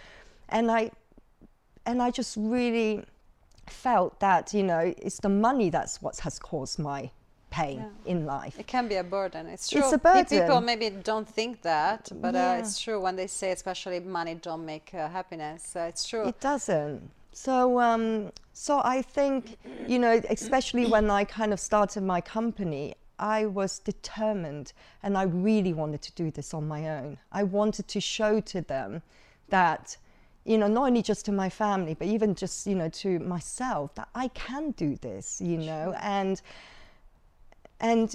[0.48, 0.90] And i
[1.84, 3.04] and i just really
[3.66, 7.10] felt that you know it's the money that's what has caused my
[7.50, 8.12] pain Yeah.
[8.12, 9.46] in life It can be a burden.
[9.46, 9.80] It's true.
[9.80, 13.50] It's a Pe- People maybe don't think that, but uh, it's true when they say,
[13.52, 15.74] especially money don't make uh, happiness.
[15.76, 16.26] Uh, it's true.
[16.28, 17.10] It doesn't.
[17.32, 22.94] So, um, so I think, you know, especially when I kind of started my company,
[23.18, 27.18] I was determined and I really wanted to do this on my own.
[27.32, 29.02] I wanted to show to them
[29.50, 29.96] that,
[30.44, 33.94] you know, not only just to my family, but even just, you know, to myself
[33.94, 36.40] that I can do this, you know, and,
[37.80, 38.14] and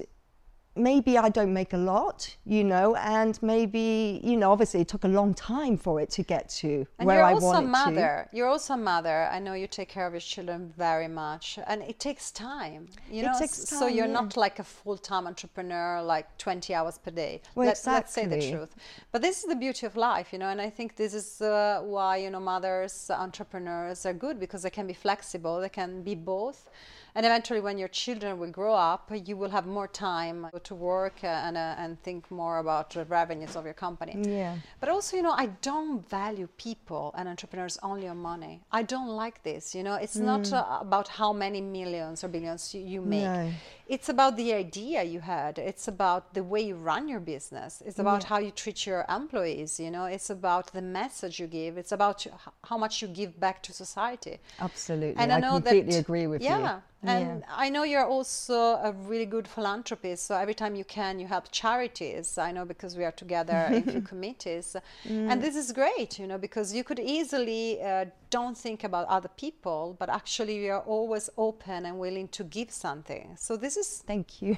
[0.76, 5.04] maybe I don't make a lot, you know, and maybe, you know, obviously it took
[5.04, 7.70] a long time for it to get to And where you're I also a wanted
[7.70, 8.28] mother.
[8.34, 9.30] You're also a mother.
[9.32, 12.88] I know you take care of your children very much, and it takes time.
[13.08, 14.14] You It know, takes s- so you're yeah.
[14.14, 17.42] not like a full-time entrepreneur, like 20 hours per day.
[17.54, 18.76] Well, Let, Let's say the truth.
[19.12, 21.82] But this is the beauty of life, you know, and I think this is uh,
[21.84, 25.62] why you know mothers, entrepreneurs are good because they can be flexible.
[25.62, 26.72] They can be both.
[27.16, 31.14] And eventually, when your children will grow up, you will have more time to work
[31.24, 34.16] uh, and, uh, and think more about the revenues of your company.
[34.28, 34.58] Yeah.
[34.80, 38.62] But also, you know, I don't value people and entrepreneurs only on money.
[38.72, 39.76] I don't like this.
[39.76, 43.24] You know, it's not uh, about how many millions or billions you, you make.
[43.24, 43.52] No.
[43.88, 45.60] It's about the idea you had.
[45.60, 47.84] It's about the way you run your business.
[47.86, 49.80] It's about how you treat your employees.
[49.80, 51.78] You know, it's about the message you give.
[51.78, 52.26] It's about
[52.64, 54.40] how much you give back to society.
[54.60, 55.22] Absolutely.
[55.22, 56.48] And I, I know completely that, agree with you.
[56.48, 57.46] yeah, and Yeah.
[57.66, 58.56] I know you're also
[58.90, 60.26] a really good philanthropist.
[60.26, 62.38] So every time you can, you help charities.
[62.38, 64.76] I know because we are together in few committees,
[65.08, 65.30] Mm.
[65.32, 66.20] and this is great.
[66.20, 70.72] You know, because you could easily uh, don't think about other people, but actually you
[70.72, 73.36] are always open and willing to give something.
[73.38, 74.58] So this is Thank you.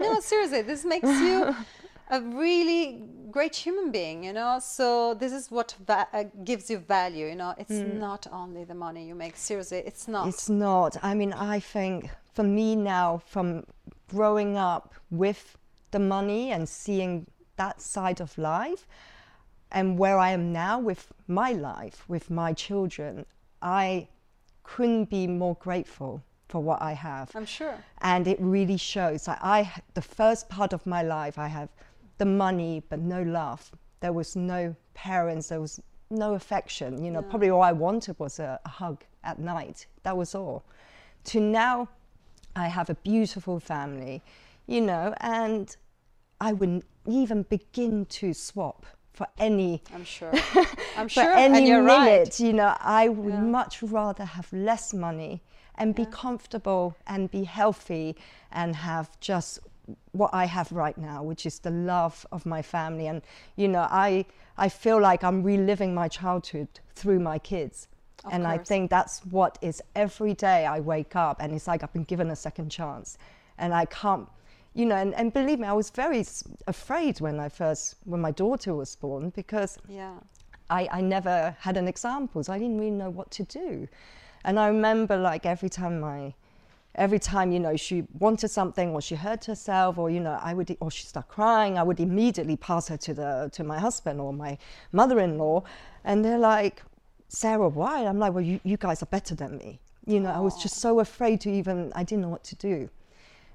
[0.00, 1.54] no, seriously, this makes you
[2.12, 4.58] a really great human being, you know.
[4.60, 7.54] So this is what va- uh, gives you value, you know.
[7.58, 7.70] It's
[8.08, 9.36] not only the money you make.
[9.36, 10.26] Seriously, it's not.
[10.26, 10.28] Mm.
[10.28, 10.96] it's not.
[11.02, 13.64] I mean, I think for me now, from
[14.10, 15.56] growing up with
[15.90, 18.86] the money and seeing that side of life,
[19.70, 23.24] and where I am now with my life, with my children,
[23.62, 24.08] I
[24.64, 27.30] couldn't be more grateful for what I have.
[27.34, 27.76] I'm sure.
[28.02, 29.58] and it really shows like i
[29.94, 31.70] the first part of my life i have
[32.18, 33.70] the money but no love
[34.00, 38.38] there was no parents there was no affection you know probably all i wanted was
[38.38, 40.62] a, a hug at night that was all
[41.24, 41.88] to now
[42.56, 44.20] i have a beautiful family
[44.66, 45.76] you know and
[46.40, 50.32] i wouldn't even begin to swap for any I'm sure.
[50.96, 51.32] I'm for sure.
[51.34, 52.40] any and you're minute, right.
[52.40, 53.40] you know, I would Yeah.
[53.42, 55.42] much rather have less money
[55.74, 58.16] and be comfortable and be healthy
[58.50, 59.58] and have just
[60.12, 63.06] what I have right now, which is the love of my family.
[63.06, 63.22] And
[63.56, 67.88] you know, I I feel like I'm reliving my childhood through my kids.
[68.24, 71.82] Of and I think that's what is every day I wake up and it's like
[71.82, 73.18] I've been given a second chance.
[73.58, 74.28] And I can't
[74.74, 76.24] you know, and, and believe me, I was very
[76.66, 80.14] afraid when I first, when my daughter was born, because Yeah.
[80.70, 83.88] I, I never had an example, so I didn't really know what to do.
[84.44, 86.34] And I remember like every time my,
[86.94, 90.54] every time, you know, she wanted something or she hurt herself or, you know, I
[90.54, 94.20] would, or she started crying, I would immediately pass her to the, to my husband
[94.20, 94.58] or my
[94.92, 95.62] mother-in-law.
[96.04, 96.82] And they're like,
[97.28, 98.04] Sarah, why?
[98.04, 99.80] I'm like, well, you, you guys are better than me.
[100.06, 102.90] You know, I was just so afraid to even, I didn't know what to do.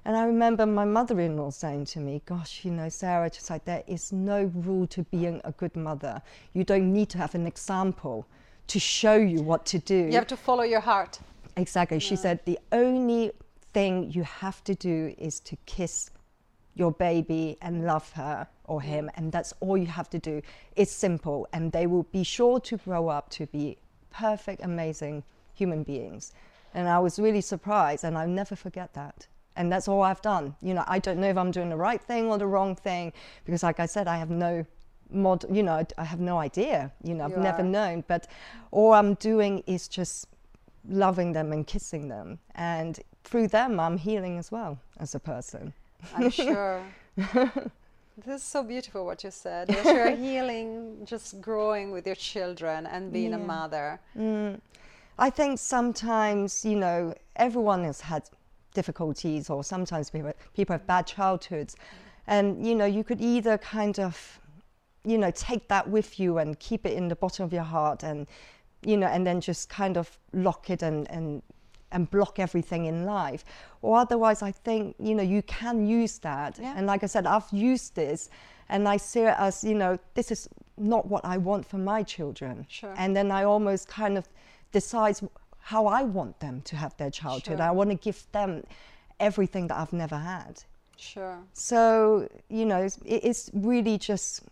[0.04, 3.50] And I remember my mother in law saying to me, Gosh, you know, Sarah, just
[3.50, 6.22] like there is no rule to being a good mother.
[6.54, 8.26] You don't need to have an example
[8.68, 9.96] to show you what to do.
[9.96, 11.18] You have to follow your heart.
[11.58, 11.98] Exactly.
[11.98, 13.32] She said the only
[13.72, 16.10] thing you have to do is to kiss
[16.74, 20.40] your baby and love her or him, and that's all you have to do.
[20.76, 23.76] It's simple, and they will be sure to grow up to be
[24.10, 26.32] perfect, amazing human beings.
[26.74, 29.26] And I was really surprised, and I'll never forget that.
[29.56, 30.54] And that's all I've done.
[30.62, 33.12] You know, I don't know if I'm doing the right thing or the wrong thing,
[33.44, 34.64] because, like I said, I have no
[35.10, 35.44] mod.
[35.50, 36.92] You know, I have no idea.
[37.02, 37.64] You know, I've You never are.
[37.78, 38.04] known.
[38.06, 38.28] But
[38.70, 40.28] all I'm doing is just
[40.88, 42.38] loving them and kissing them.
[42.54, 45.72] And through them, I'm healing as well as a person.
[46.14, 46.82] I'm sure.
[48.24, 49.68] This is so beautiful what you said.
[49.68, 54.00] That you're healing, just growing with your children and being a mother.
[54.16, 54.60] Mm.
[55.18, 58.28] I think sometimes, you know, everyone has had
[58.74, 61.76] difficulties, or sometimes people, people have bad childhoods.
[62.26, 64.40] And, you know, you could either kind of,
[65.04, 68.02] you know, take that with you and keep it in the bottom of your heart
[68.02, 68.26] and,
[68.82, 71.42] you know, and then just kind of lock it and, and,
[71.90, 73.44] and block everything in life.
[73.82, 76.58] Or otherwise, I think, you know, you can use that.
[76.60, 76.74] Yeah.
[76.76, 78.30] And like I said, I've used this
[78.68, 82.02] and I see it as, you know, this is not what I want for my
[82.02, 82.66] children.
[82.68, 82.94] Sure.
[82.96, 84.28] And then I almost kind of
[84.72, 85.22] decides
[85.60, 87.58] how I want them to have their childhood.
[87.58, 87.66] Sure.
[87.66, 88.64] I want to give them
[89.18, 90.62] everything that I've never had.
[90.96, 91.38] Sure.
[91.52, 94.42] So, you know, it's, it's really just,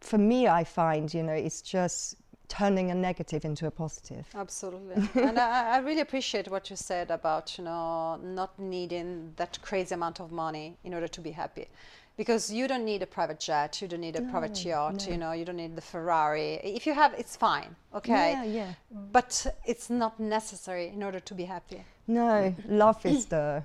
[0.00, 2.16] for me, I find, you know, it's just
[2.50, 4.26] turning a negative into a positive.
[4.34, 4.96] Absolutely.
[5.22, 9.94] and I, I really appreciate what you said about, you know, not needing that crazy
[9.94, 11.68] amount of money in order to be happy.
[12.16, 15.32] Because you don't need a private jet, you don't need a private yacht, you know,
[15.32, 16.60] you don't need the Ferrari.
[16.62, 18.32] If you have, it's fine, okay?
[18.32, 18.72] Yeah, yeah.
[19.12, 21.82] But it's not necessary in order to be happy.
[22.06, 23.62] No, love is the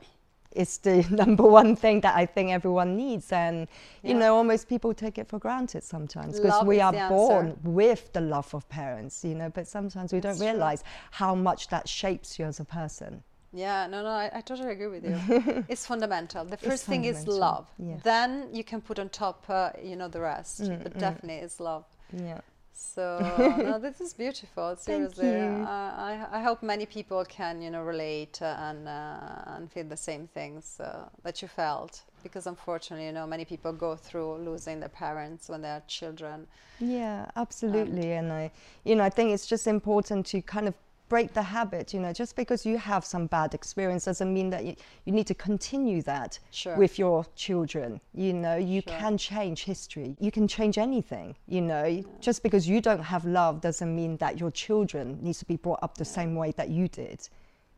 [0.56, 3.68] is the number one thing that I think everyone needs, and
[4.04, 7.16] you know, almost people take it for granted sometimes because we are answer.
[7.16, 9.50] born with the love of parents, you know.
[9.50, 10.54] But sometimes we That's don't true.
[10.54, 13.24] realize how much that shapes you as a person.
[13.56, 15.64] Yeah, no, no, I, I totally agree with you.
[15.70, 16.44] it's fundamental.
[16.44, 17.68] The first thing is love.
[17.80, 17.96] yeah.
[18.04, 20.64] Then you can put on top, uh, you know, the rest.
[20.64, 21.86] Mm, but definitely it's love.
[22.12, 22.42] Yeah.
[22.76, 24.76] So no, this is beautiful.
[24.76, 25.64] Seriously, you.
[25.66, 29.86] I, I I hope many people can you know relate uh, and uh, and feel
[29.86, 34.38] the same things uh, that you felt because unfortunately you know many people go through
[34.40, 36.48] losing their parents when they're children.
[36.80, 38.12] Yeah, absolutely.
[38.12, 38.52] And I,
[38.84, 40.76] you know, I think it's just important to kind of
[41.08, 41.94] break the habit.
[41.94, 44.76] You know, just because you have some bad experience doesn't mean that you,
[45.06, 46.76] you need to continue that Sure.
[46.76, 48.02] with your children.
[48.14, 48.94] You know, you Sure.
[48.98, 50.16] can change history.
[50.20, 51.36] You can change anything.
[51.48, 55.46] You know, just because you don't have love doesn't mean that your children needs to
[55.46, 57.28] be brought up the same way that you did.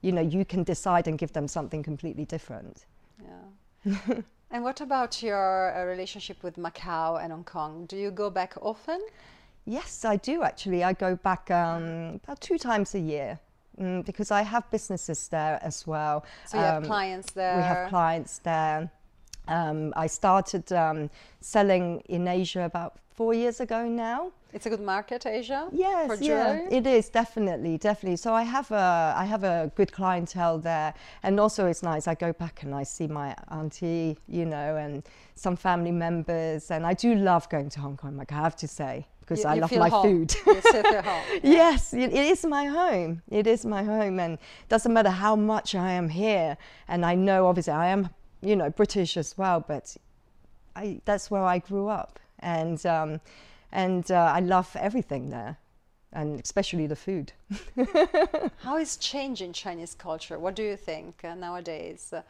[0.01, 2.85] You know, you can decide and give them something completely different.
[3.21, 4.21] Yeah.
[4.51, 7.85] and what about your uh, relationship with Macau and Hong Kong?
[7.87, 9.01] Do you go back often?
[9.69, 10.83] Yes, I do actually.
[10.83, 13.37] I go back um, about two times a year
[13.77, 16.23] mm, because I have businesses there as well.
[16.45, 17.57] So you have Um, clients there.
[17.57, 18.89] We have clients there.
[19.49, 21.09] Um, I started um,
[21.41, 24.31] selling in Asia about four years ago now.
[24.53, 25.67] It's a good market, Asia.
[25.73, 28.15] Yes, yeah, it is definitely, definitely.
[28.15, 30.93] So I have a, I have a good clientele there,
[31.23, 32.07] and also it's nice.
[32.07, 35.03] I go back and I see my auntie, you know, and
[35.35, 38.15] some family members, and I do love going to Hong Kong.
[38.17, 40.25] Like I have to say, because I love my home.
[40.25, 40.35] food.
[40.45, 41.39] You sit at home.
[41.43, 43.21] Yes, it, it is my home.
[43.29, 44.37] It is my home, and
[44.69, 46.57] doesn't matter how much I am here.
[46.87, 48.09] And I know, obviously, I am,
[48.41, 49.97] you know, British as well, but
[50.75, 53.19] I, that's where I grew up, and um,
[53.71, 55.57] and uh, I love everything there,
[56.13, 57.33] and especially the food.
[58.59, 60.39] How is changing Chinese culture?
[60.39, 62.13] What do you think uh, nowadays?
[62.13, 62.21] Uh,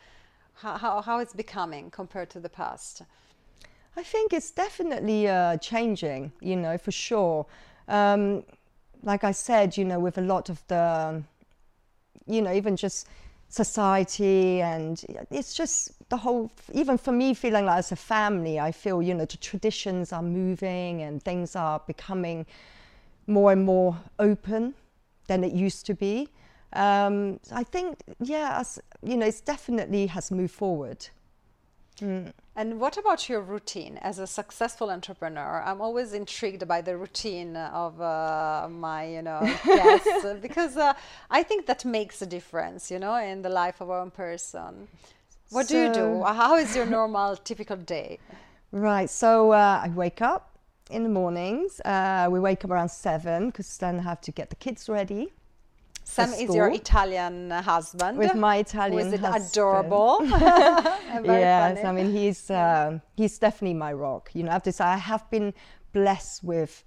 [0.59, 3.03] how, how, how it's becoming compared to the past?
[3.97, 7.47] I think it's definitely uh, changing, you know, for sure.
[7.87, 8.43] Um,
[9.01, 11.23] like I said, you know, with a lot of the,
[12.27, 13.07] you know, even just
[13.49, 18.71] society and it's just the whole, even for me feeling like as a family, I
[18.71, 22.45] feel, you know, the traditions are moving and things are becoming
[23.25, 24.75] more and more open
[25.27, 26.29] than it used to be.
[26.73, 31.07] Um, I think, yeah, as, you know, it's definitely has moved forward.
[32.55, 35.61] And what about your routine as a successful entrepreneur?
[35.63, 40.93] I'm always intrigued by the routine of uh, my, you know, guests because uh,
[41.29, 44.87] I think that makes a difference, you know, in the life of one person.
[45.49, 46.23] What do you do?
[46.23, 48.19] How is your normal, typical day?
[48.71, 49.09] Right.
[49.09, 50.57] So uh, I wake up
[50.89, 51.79] in the mornings.
[51.81, 55.31] Uh, we wake up around seven because then I have to get the kids ready.
[56.17, 56.69] Sam is your.
[56.69, 58.17] Italian husband.
[58.17, 59.51] With my Italian is it husband.
[59.51, 60.17] adorable?
[61.23, 61.89] Yes, funny.
[61.89, 64.29] I mean he's um he's definitely my rock.
[64.33, 65.53] You know, I have to say I have been
[65.93, 66.83] blessed with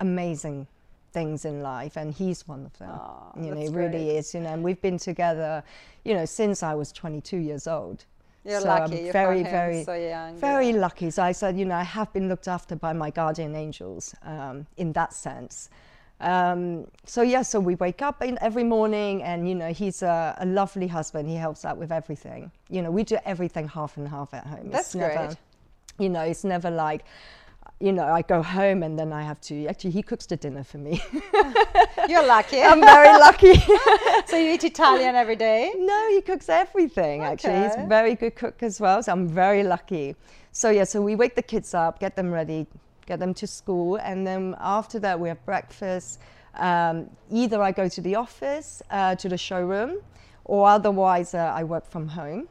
[0.00, 0.66] amazing
[1.12, 2.90] things in life, and he's one of them.
[2.90, 4.18] Aw, you know, he really great.
[4.18, 4.34] is.
[4.34, 5.62] You know, and we've been together,
[6.04, 8.04] you know, since I was 22 years old.
[8.44, 9.04] You're So I'm lucky.
[9.04, 10.36] You very, very, so young.
[10.36, 10.76] Very yeah.
[10.86, 11.10] lucky.
[11.10, 14.66] So I said, you know, I have been looked after by my guardian angels um,
[14.76, 15.68] in that sense.
[16.20, 20.36] Um, so yeah, so we wake up in every morning, and you know, he's a,
[20.38, 21.28] a lovely husband.
[21.28, 22.50] He helps out with everything.
[22.68, 24.70] You know, we do everything half and half at home.
[24.70, 25.36] That's never, great.
[25.98, 27.04] You know, it's never like,
[27.80, 29.66] you know, I go home and then I have to.
[29.66, 31.02] Actually, he cooks the dinner for me.
[32.08, 32.62] You're lucky.
[32.62, 33.54] I'm very lucky.
[34.26, 35.72] so you eat Italian every day?
[35.76, 37.22] No, he cooks everything.
[37.22, 39.02] Actually, he's a very good cook as well.
[39.02, 40.16] So I'm very lucky.
[40.50, 42.66] So yeah, so we wake the kids up, get them ready,
[43.08, 46.20] get them to school, and then after that we have breakfast.
[46.54, 49.92] Um, either I go to the office, uh, to the showroom,
[50.44, 52.48] or otherwise uh, I work from home.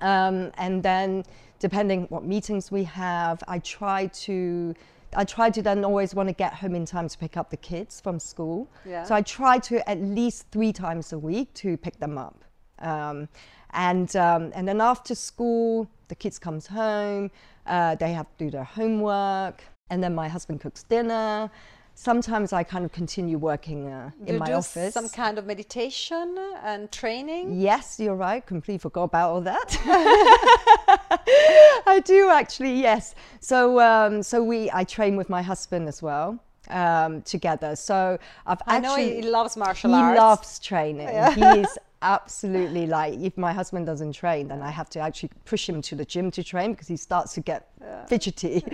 [0.00, 1.24] Um, and then,
[1.58, 4.74] depending what meetings we have, I try to.
[5.12, 7.56] I try to then always want to get home in time to pick up the
[7.56, 8.68] kids from school.
[8.86, 9.02] Yeah.
[9.02, 12.44] So I try to at least three times a week to pick them up.
[12.78, 13.28] Um,
[13.72, 17.30] and um, and then after school, the kids comes home.
[17.70, 21.48] Uh, they have to do their homework, and then my husband cooks dinner.
[21.94, 24.92] Sometimes I kind of continue working uh, in my do office.
[24.92, 27.60] some kind of meditation and training?
[27.60, 28.44] Yes, you're right.
[28.44, 29.78] Completely forgot about all that.
[31.86, 32.80] I do actually.
[32.80, 33.14] Yes.
[33.38, 37.76] So um, so we I train with my husband as well um, together.
[37.76, 40.18] So I've I know he loves martial he arts.
[40.18, 41.08] He loves training.
[41.08, 41.34] Yeah.
[41.34, 45.68] He is absolutely like if my husband doesn't train, then I have to actually push
[45.68, 47.68] him to the gym to train because he starts to get
[48.08, 48.60] fidgety,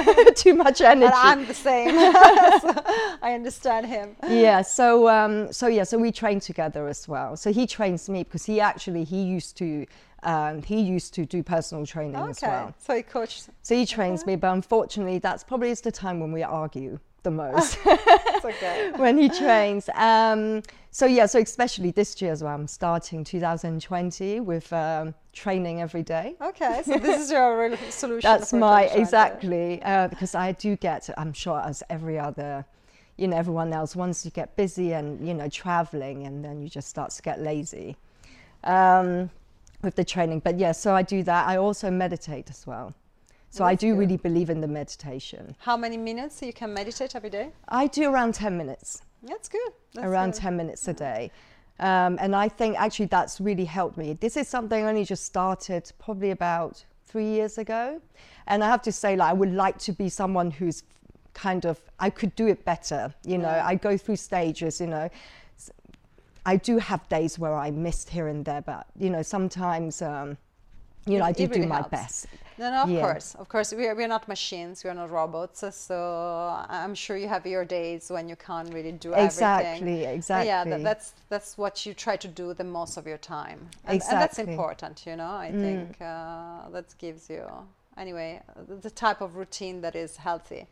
[0.34, 1.06] too much energy.
[1.06, 1.90] and I'm the same.
[2.60, 2.74] So
[3.22, 4.16] I understand him.
[4.28, 8.22] yeah so um, so yeah so we train together as well so he trains me
[8.24, 9.86] because he actually he used to
[10.22, 13.48] um, he used to do personal training as Okay, well so he coached.
[13.62, 17.30] so he trains me but unfortunately that's probably is the time when we argue the
[17.42, 17.78] most.
[18.44, 18.92] Okay.
[18.96, 19.88] when he trains.
[19.94, 20.62] Um,
[20.92, 26.02] so yeah so especially this year as well i'm starting 2020 with um, training every
[26.02, 26.34] day.
[26.40, 28.28] Okay, so this is your real solution.
[28.28, 32.64] that's my exactly uh, because I do get I'm sure as every other
[33.16, 36.68] you know everyone else once you get busy and you know traveling and then you
[36.68, 37.96] just start to get lazy
[38.64, 39.30] um,
[39.82, 40.40] with the training.
[40.40, 41.46] But yeah so I do that.
[41.46, 42.94] I also meditate as well
[43.50, 43.98] so I do good.
[43.98, 47.52] really believe in the meditation How many minutes you can meditate every day?
[47.68, 49.72] I do around 10 minutes That's good.
[49.94, 50.40] That's around good.
[50.40, 51.30] 10 minutes a day.
[51.78, 54.12] Um, and I think actually that's really helped me.
[54.20, 58.00] This is something I only just started probably about three years ago.
[58.46, 60.82] And I have to say, like, I would like to be someone who's
[61.32, 63.14] kind of, I could do it better.
[63.24, 63.66] You know, Yeah.
[63.66, 65.08] I go through stages, you know.
[66.46, 70.36] I do have days where I missed here and there, but, you know, sometimes, um,
[71.06, 71.90] you know, It- I do it really do my helps.
[71.90, 72.26] best.
[72.58, 73.00] No, no, of Yeah.
[73.00, 73.72] course, of course.
[73.72, 74.84] We are, we are not machines.
[74.84, 75.64] We are not robots.
[75.74, 75.96] So
[76.68, 79.26] I'm sure you have your days when you can't really do everything.
[79.26, 83.18] Exactly, But Yeah, that, that's that's what you try to do the most of your
[83.18, 84.48] time, and, and that's Mm.
[84.48, 85.06] important.
[85.06, 87.44] You know, I think uh, that gives you
[87.96, 90.66] anyway the type of routine that is healthy,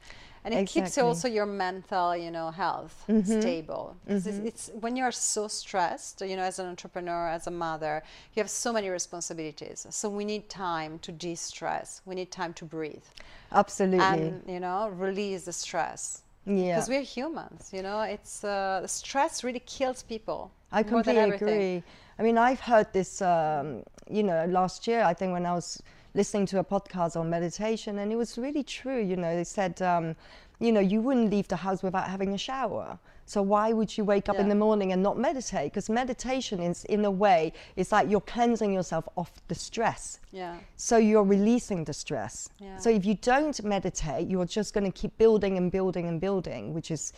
[0.45, 1.01] and it keeps Exactly.
[1.03, 1.09] Mm-hmm.
[1.09, 3.97] also your mental, you know, health stable.
[4.07, 7.51] 'Cause it's, it's when you are so stressed, you know, as an entrepreneur, as a
[7.51, 8.03] mother,
[8.35, 9.87] you have so many responsibilities.
[9.91, 12.03] So we need time to de-stress.
[12.07, 13.05] We need time to breathe
[13.53, 13.99] Absolutely.
[14.05, 16.23] and you know release the stress.
[16.47, 16.69] yeah.
[16.75, 18.01] Because we're humans, you know.
[18.03, 20.51] It's uh, stress really kills people.
[20.73, 21.83] I completely agree.
[22.19, 25.83] I mean, I've heard this, um, you know, last year, I think when I was
[26.15, 29.03] listening to a podcast on meditation, and it was really true.
[29.03, 30.17] You know, they said, um,
[30.61, 32.99] you know, you wouldn't leave the house without having a shower.
[33.27, 35.71] So why would you wake up in the morning and not meditate?
[35.71, 40.21] Because meditation is, in a way, it's like you're cleansing yourself of the stress.
[40.33, 40.57] Yeah.
[40.77, 42.49] So you're releasing the stress.
[42.59, 42.79] Yeah.
[42.79, 46.73] So if you don't meditate, you're just going to keep building and building and building,
[46.73, 47.13] which is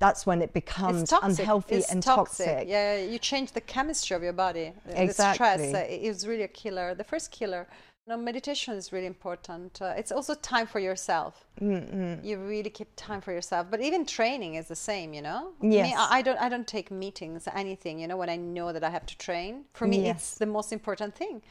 [0.00, 1.38] that's when it becomes toxic.
[1.38, 2.46] unhealthy it's and toxic.
[2.46, 2.68] toxic.
[2.68, 4.72] Yeah, you change the chemistry of your body.
[4.88, 5.46] Exactly.
[5.46, 6.96] The stress uh, is really a killer.
[6.96, 7.68] The first killer.
[8.08, 9.80] No, meditation is really important.
[9.80, 11.44] Uh, it's also time for yourself.
[11.60, 12.26] Mm-hmm.
[12.26, 13.68] You really keep time for yourself.
[13.70, 15.52] But even training is the same, you know.
[15.60, 15.94] Me, Yes.
[15.96, 16.38] I, I don't.
[16.40, 18.00] I don't take meetings, anything.
[18.00, 19.64] You know, when I know that I have to train.
[19.72, 20.16] For me, Yes.
[20.16, 21.42] it's the most important thing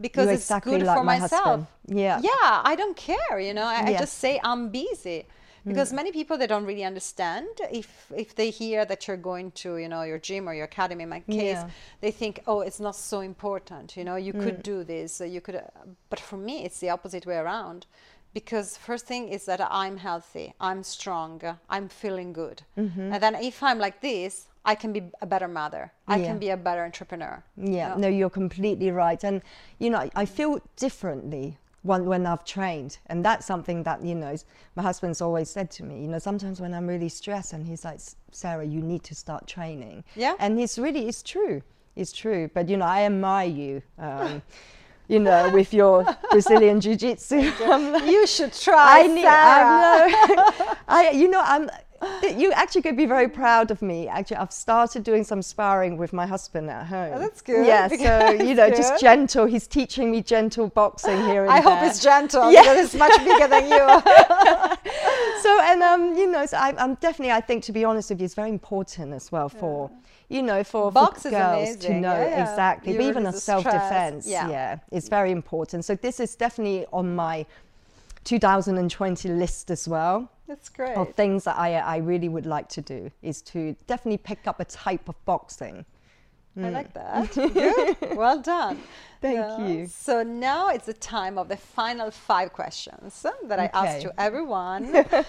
[0.00, 1.44] because You're it's exactly good like for my myself.
[1.44, 1.66] husband.
[1.86, 2.18] Yeah.
[2.20, 3.38] Yeah, I don't care.
[3.38, 5.26] You know, I, I just say I'm busy
[5.66, 5.96] because hmm.
[5.96, 9.88] many people they don't really understand if if they hear that you're going to you
[9.88, 11.70] know your gym or your academy in my case Yeah.
[12.00, 14.72] they think oh it's not so important you know you could hmm.
[14.72, 15.62] do this you could uh,
[16.08, 17.86] but for me it's the opposite way around
[18.32, 23.12] because first thing is that i'm healthy i'm strong i'm feeling good mm-hmm.
[23.12, 26.26] and then if i'm like this i can be a better mother i Yeah.
[26.26, 27.96] can be a better entrepreneur you Yeah, know?
[27.96, 29.22] no, you're completely right.
[29.24, 29.42] And,
[29.78, 32.98] you know, I feel differently when, when I've trained.
[33.06, 34.36] And that's something that, you know,
[34.76, 37.84] my husband's always said to me, you know, sometimes when I'm really stressed and he's
[37.84, 38.00] like,
[38.32, 40.04] Sarah, you need to start training.
[40.14, 40.34] Yeah.
[40.38, 41.62] And it's really, it's true.
[41.96, 42.50] It's true.
[42.52, 44.42] But, you know, I admire you, um,
[45.08, 47.36] you know, with your Brazilian Jiu Jitsu.
[47.36, 49.34] you should try I need, Sarah.
[49.34, 50.26] I
[50.58, 50.74] know.
[50.88, 51.70] I, you know, I'm,
[52.22, 54.08] you actually could be very proud of me.
[54.08, 57.12] Actually, I've started doing some sparring with my husband at home.
[57.14, 57.66] Oh, that's good.
[57.66, 59.46] Yeah, so you know, That's just gentle.
[59.46, 62.62] He's teaching me gentle boxing here and I hope it's gentle Yeah.
[62.62, 63.78] because it's much bigger than you.
[65.42, 67.32] so and um, you know, so I, I'm definitely.
[67.32, 69.90] I think to be honest with you, it's very important as well for.
[70.32, 72.42] You know, for, Box for girls to know yeah, yeah.
[72.48, 74.48] exactly, but even a stress, self-defense, yeah.
[74.48, 75.84] yeah, it's very important.
[75.84, 77.44] So this is definitely on my
[78.22, 80.30] 2020 list as well.
[80.50, 80.96] That's great.
[80.96, 84.58] of things that I, I really would like to do is to definitely pick up
[84.58, 85.84] a type of boxing.
[86.60, 87.32] I like that.
[87.34, 88.16] Good.
[88.16, 88.76] Well done.
[89.22, 89.86] Thank you.
[89.86, 94.82] So now it's the time of the final five questions that I asked to everyone.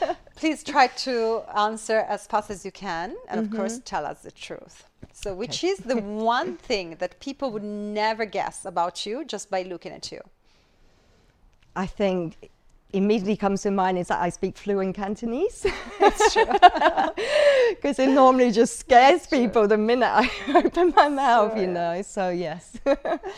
[0.36, 3.84] Please try to answer as fast as you can, and of course, Mm-hmm.
[3.94, 4.86] tell us the truth.
[5.14, 5.98] So, which is the
[6.34, 10.22] one thing that people would never guess about you just by looking at you?
[11.76, 12.50] I think
[12.94, 15.66] immediately comes to mind is that I speak fluent Cantonese.
[16.00, 21.62] Because it normally just scares people the minute I open my mouth, Sure.
[21.62, 22.02] you know.
[22.02, 22.78] So, yes.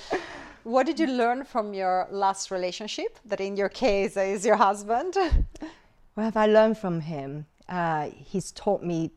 [0.64, 3.20] what did you learn from your last relationship?
[3.26, 5.16] That in your case is your husband.
[6.16, 7.46] What have I learned from him?
[7.68, 9.12] Uh, he's taught me.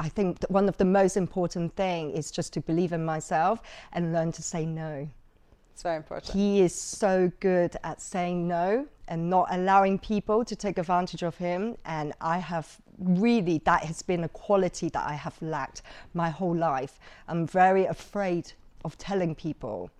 [0.00, 3.62] I think that one of the most important thing is just to believe in myself
[3.92, 5.08] and learn to say no.
[5.72, 6.32] It's very important.
[6.32, 11.36] He is so good at saying no and not allowing people to take advantage of
[11.36, 11.76] him.
[11.84, 15.82] And I have really, that has been a quality that I have lacked
[16.14, 16.98] my whole life.
[17.28, 18.52] I'm very afraid
[18.84, 19.90] of telling people,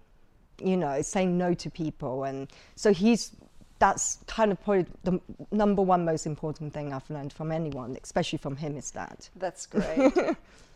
[0.62, 2.24] you know, saying no to people.
[2.24, 3.32] And so he's,
[3.78, 8.38] that's kind of probably the number one most important thing I've learned from anyone, especially
[8.38, 9.28] from him, is that.
[9.36, 10.12] That's great.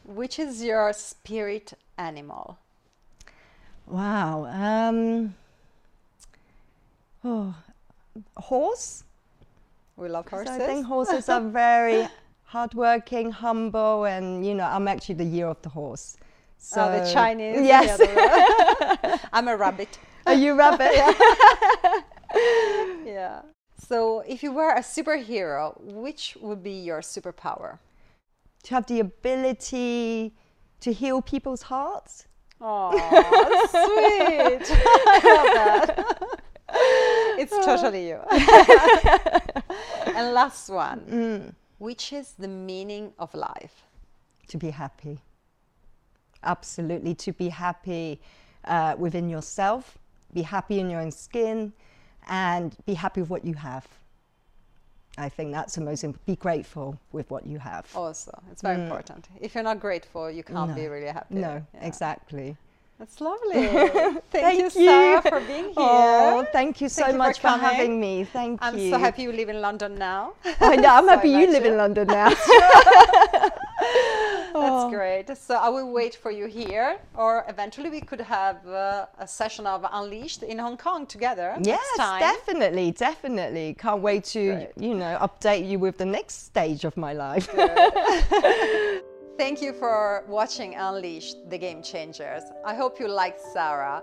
[0.04, 2.58] Which is your spirit animal?
[3.86, 4.46] Wow.
[4.46, 5.34] Um,
[7.24, 7.54] oh,
[8.36, 9.04] horse?
[9.96, 10.54] We love horses.
[10.54, 12.08] I think horses are very
[12.42, 16.16] hardworking, humble, and you know, I'm actually the year of the horse.
[16.58, 17.66] So oh, the Chinese.
[17.66, 17.98] Yes.
[17.98, 19.98] the I'm a rabbit.
[20.26, 20.92] Are you rabbit?
[23.06, 23.42] Yeah.
[23.78, 27.78] So, if you were a superhero, which would be your superpower?
[28.66, 30.34] to have the ability
[30.80, 32.26] to heal people's hearts.
[32.60, 32.90] Oh,
[33.70, 34.76] sweet.
[35.06, 36.40] I love that.
[37.38, 38.20] It's totally you.
[40.16, 41.54] and last one.
[41.78, 43.82] Which is the meaning of life?
[44.48, 45.18] To be happy.
[46.42, 48.20] Absolutely, to be happy
[48.64, 49.98] uh, within yourself,
[50.32, 51.72] be happy in your own skin,
[52.28, 53.86] and be happy with what you have.
[55.18, 56.26] I think that's the most important.
[56.26, 57.86] Be grateful with what you have.
[57.94, 59.28] Also, it's very important.
[59.40, 61.34] If you're not grateful, you can't be really happy.
[61.34, 61.86] No, Yeah.
[61.86, 62.56] exactly.
[62.98, 63.66] That's lovely.
[63.68, 64.70] Thank, Thank you, you.
[64.70, 65.74] Sarah, for being here.
[65.76, 67.66] Oh, thank you so Thank you for much for, coming.
[67.66, 68.24] having me.
[68.24, 68.66] Thank you.
[68.66, 70.32] I'm so happy you live in London now.
[70.60, 71.72] I know, I'm So happy you live you.
[71.72, 72.30] in London now.
[74.54, 75.36] That's great.
[75.36, 79.66] So I will wait for you here, or eventually we could have uh, a session
[79.66, 82.20] of Unleashed in Hong Kong together yes, next time.
[82.20, 83.74] definitely, definitely.
[83.78, 84.68] Can't wait to, Great.
[84.78, 87.46] you know, update you with the next stage of my life.
[89.36, 92.42] Thank you for watching Unleashed, the Game Changers.
[92.64, 94.02] I hope you liked Sarah.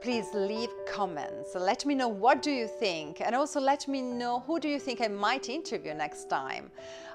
[0.00, 1.56] Please leave comments.
[1.56, 4.78] Let me know what do you think and also let me know who do you
[4.78, 6.70] think I might interview next time.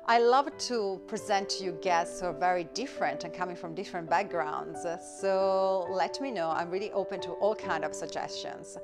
[0.05, 4.09] I love to present to you guests who are very different and coming from different
[4.09, 4.85] backgrounds.
[5.21, 6.49] So let me know.
[6.49, 8.77] I'm really open to all kind of suggestions.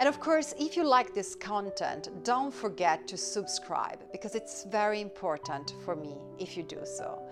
[0.00, 5.02] And of course, if you like this content, don't forget to subscribe because it's very
[5.02, 7.22] important for me if you do so.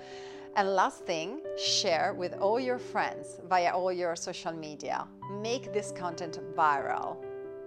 [0.54, 5.06] And last thing, share with all your friends via all your social media.
[5.40, 7.16] Make this content viral.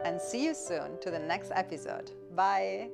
[0.03, 2.11] And see you soon to the next episode.
[2.35, 2.89] Bye.